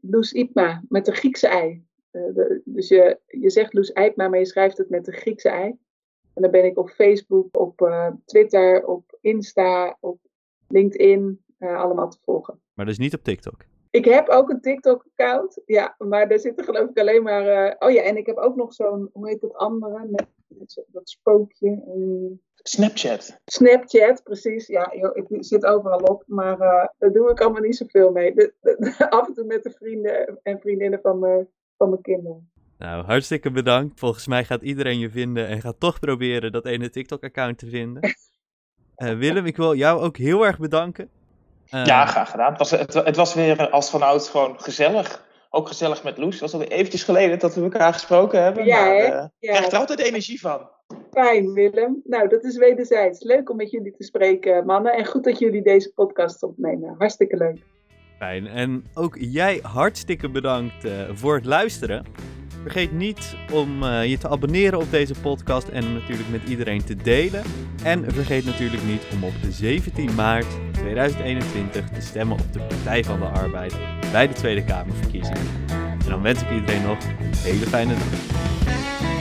Loes 0.00 0.32
Ipma, 0.32 0.82
met 0.88 1.04
de 1.04 1.12
Griekse 1.12 1.48
ei. 1.48 1.84
Uh, 2.12 2.60
dus 2.64 2.88
je, 2.88 3.18
je 3.26 3.50
zegt 3.50 3.72
Loes 3.74 3.90
Ipma, 3.90 4.28
maar 4.28 4.38
je 4.38 4.46
schrijft 4.46 4.78
het 4.78 4.90
met 4.90 5.04
de 5.04 5.12
Griekse 5.12 5.48
ei. 5.48 5.78
En 6.34 6.42
dan 6.42 6.50
ben 6.50 6.64
ik 6.64 6.78
op 6.78 6.90
Facebook, 6.90 7.58
op 7.58 7.80
uh, 7.80 8.08
Twitter, 8.24 8.86
op 8.86 9.18
Insta, 9.20 9.96
op 10.00 10.18
LinkedIn, 10.68 11.44
uh, 11.58 11.80
allemaal 11.80 12.08
te 12.08 12.18
volgen. 12.20 12.60
Maar 12.74 12.86
dus 12.86 12.98
niet 12.98 13.14
op 13.14 13.22
TikTok? 13.22 13.64
Ik 13.90 14.04
heb 14.04 14.28
ook 14.28 14.50
een 14.50 14.60
TikTok-account, 14.60 15.60
ja, 15.66 15.94
maar 15.98 16.28
daar 16.28 16.38
zitten 16.38 16.64
geloof 16.64 16.88
ik 16.88 16.98
alleen 16.98 17.22
maar... 17.22 17.66
Uh, 17.66 17.74
oh 17.78 17.90
ja, 17.90 18.02
en 18.02 18.16
ik 18.16 18.26
heb 18.26 18.36
ook 18.36 18.56
nog 18.56 18.74
zo'n, 18.74 19.10
hoe 19.12 19.28
heet 19.28 19.40
dat 19.40 19.54
andere, 19.54 20.06
met, 20.10 20.26
met 20.46 20.84
dat 20.86 21.08
spookje. 21.08 21.82
Snapchat. 22.54 23.40
Snapchat, 23.44 24.22
precies. 24.22 24.66
Ja, 24.66 24.92
joh, 24.96 25.16
ik 25.16 25.26
zit 25.30 25.64
overal 25.64 25.98
op, 25.98 26.24
maar 26.26 26.58
daar 26.98 27.12
doe 27.12 27.30
ik 27.30 27.40
allemaal 27.40 27.60
niet 27.60 27.76
zoveel 27.76 28.12
mee. 28.12 28.34
De, 28.34 28.54
de, 28.60 28.94
af 29.10 29.26
en 29.26 29.34
toe 29.34 29.44
met 29.44 29.62
de 29.62 29.70
vrienden 29.70 30.38
en 30.42 30.60
vriendinnen 30.60 31.00
van, 31.00 31.18
me, 31.18 31.46
van 31.76 31.88
mijn 31.88 32.02
kinderen. 32.02 32.52
Nou, 32.78 33.04
hartstikke 33.04 33.50
bedankt. 33.50 33.98
Volgens 33.98 34.26
mij 34.26 34.44
gaat 34.44 34.62
iedereen 34.62 34.98
je 34.98 35.10
vinden 35.10 35.46
en 35.46 35.60
gaat 35.60 35.80
toch 35.80 35.98
proberen 35.98 36.52
dat 36.52 36.66
ene 36.66 36.90
TikTok-account 36.90 37.58
te 37.58 37.68
vinden. 37.68 38.02
Uh, 38.96 39.18
Willem, 39.18 39.46
ik 39.46 39.56
wil 39.56 39.74
jou 39.74 40.00
ook 40.00 40.16
heel 40.16 40.46
erg 40.46 40.58
bedanken. 40.58 41.08
Uh, 41.70 41.84
ja, 41.84 42.06
graag 42.06 42.30
gedaan. 42.30 42.48
Het 42.48 42.58
was, 42.58 42.70
het, 42.70 42.94
het 42.94 43.16
was 43.16 43.34
weer 43.34 43.70
als 43.70 43.90
vanouds 43.90 44.28
gewoon 44.28 44.60
gezellig. 44.60 45.26
Ook 45.50 45.68
gezellig 45.68 46.02
met 46.02 46.18
Loes. 46.18 46.32
Het 46.32 46.40
was 46.40 46.52
alweer 46.52 46.70
eventjes 46.70 47.02
geleden 47.02 47.38
dat 47.38 47.54
we 47.54 47.62
elkaar 47.62 47.92
gesproken 47.92 48.42
hebben. 48.42 48.64
Ja, 48.64 48.84
maar, 48.84 48.96
uh, 48.96 49.08
ja. 49.08 49.30
Je 49.38 49.48
krijgt 49.48 49.72
er 49.72 49.78
altijd 49.78 50.00
energie 50.00 50.40
van. 50.40 50.68
Fijn, 51.10 51.52
Willem. 51.52 52.00
Nou, 52.04 52.28
dat 52.28 52.44
is 52.44 52.56
wederzijds. 52.56 53.22
Leuk 53.22 53.50
om 53.50 53.56
met 53.56 53.70
jullie 53.70 53.96
te 53.96 54.04
spreken, 54.04 54.66
mannen. 54.66 54.92
En 54.92 55.06
goed 55.06 55.24
dat 55.24 55.38
jullie 55.38 55.62
deze 55.62 55.92
podcast 55.94 56.42
opnemen. 56.42 56.94
Hartstikke 56.98 57.36
leuk. 57.36 57.58
Fijn. 58.18 58.46
En 58.46 58.84
ook 58.94 59.16
jij 59.20 59.60
hartstikke 59.62 60.30
bedankt 60.30 60.86
voor 61.12 61.34
het 61.34 61.44
luisteren. 61.44 62.04
Vergeet 62.64 62.92
niet 62.92 63.36
om 63.52 63.82
uh, 63.82 64.04
je 64.04 64.18
te 64.18 64.28
abonneren 64.28 64.78
op 64.78 64.90
deze 64.90 65.14
podcast 65.20 65.68
en 65.68 65.92
natuurlijk 65.92 66.28
met 66.30 66.40
iedereen 66.48 66.84
te 66.84 66.96
delen. 66.96 67.42
En 67.82 68.04
vergeet 68.12 68.44
natuurlijk 68.44 68.82
niet 68.82 69.02
om 69.12 69.24
op 69.24 69.32
17 69.50 70.14
maart 70.14 70.46
2021 70.72 71.88
te 71.88 72.00
stemmen 72.00 72.38
op 72.38 72.52
de 72.52 72.60
Partij 72.60 73.04
van 73.04 73.18
de 73.20 73.26
Arbeid 73.26 73.76
bij 74.12 74.28
de 74.28 74.34
Tweede 74.34 74.64
Kamerverkiezingen. 74.64 75.46
En 76.04 76.08
dan 76.08 76.22
wens 76.22 76.42
ik 76.42 76.50
iedereen 76.50 76.82
nog 76.82 76.98
een 76.98 77.34
hele 77.42 77.66
fijne 77.66 77.94
dag. 77.94 79.13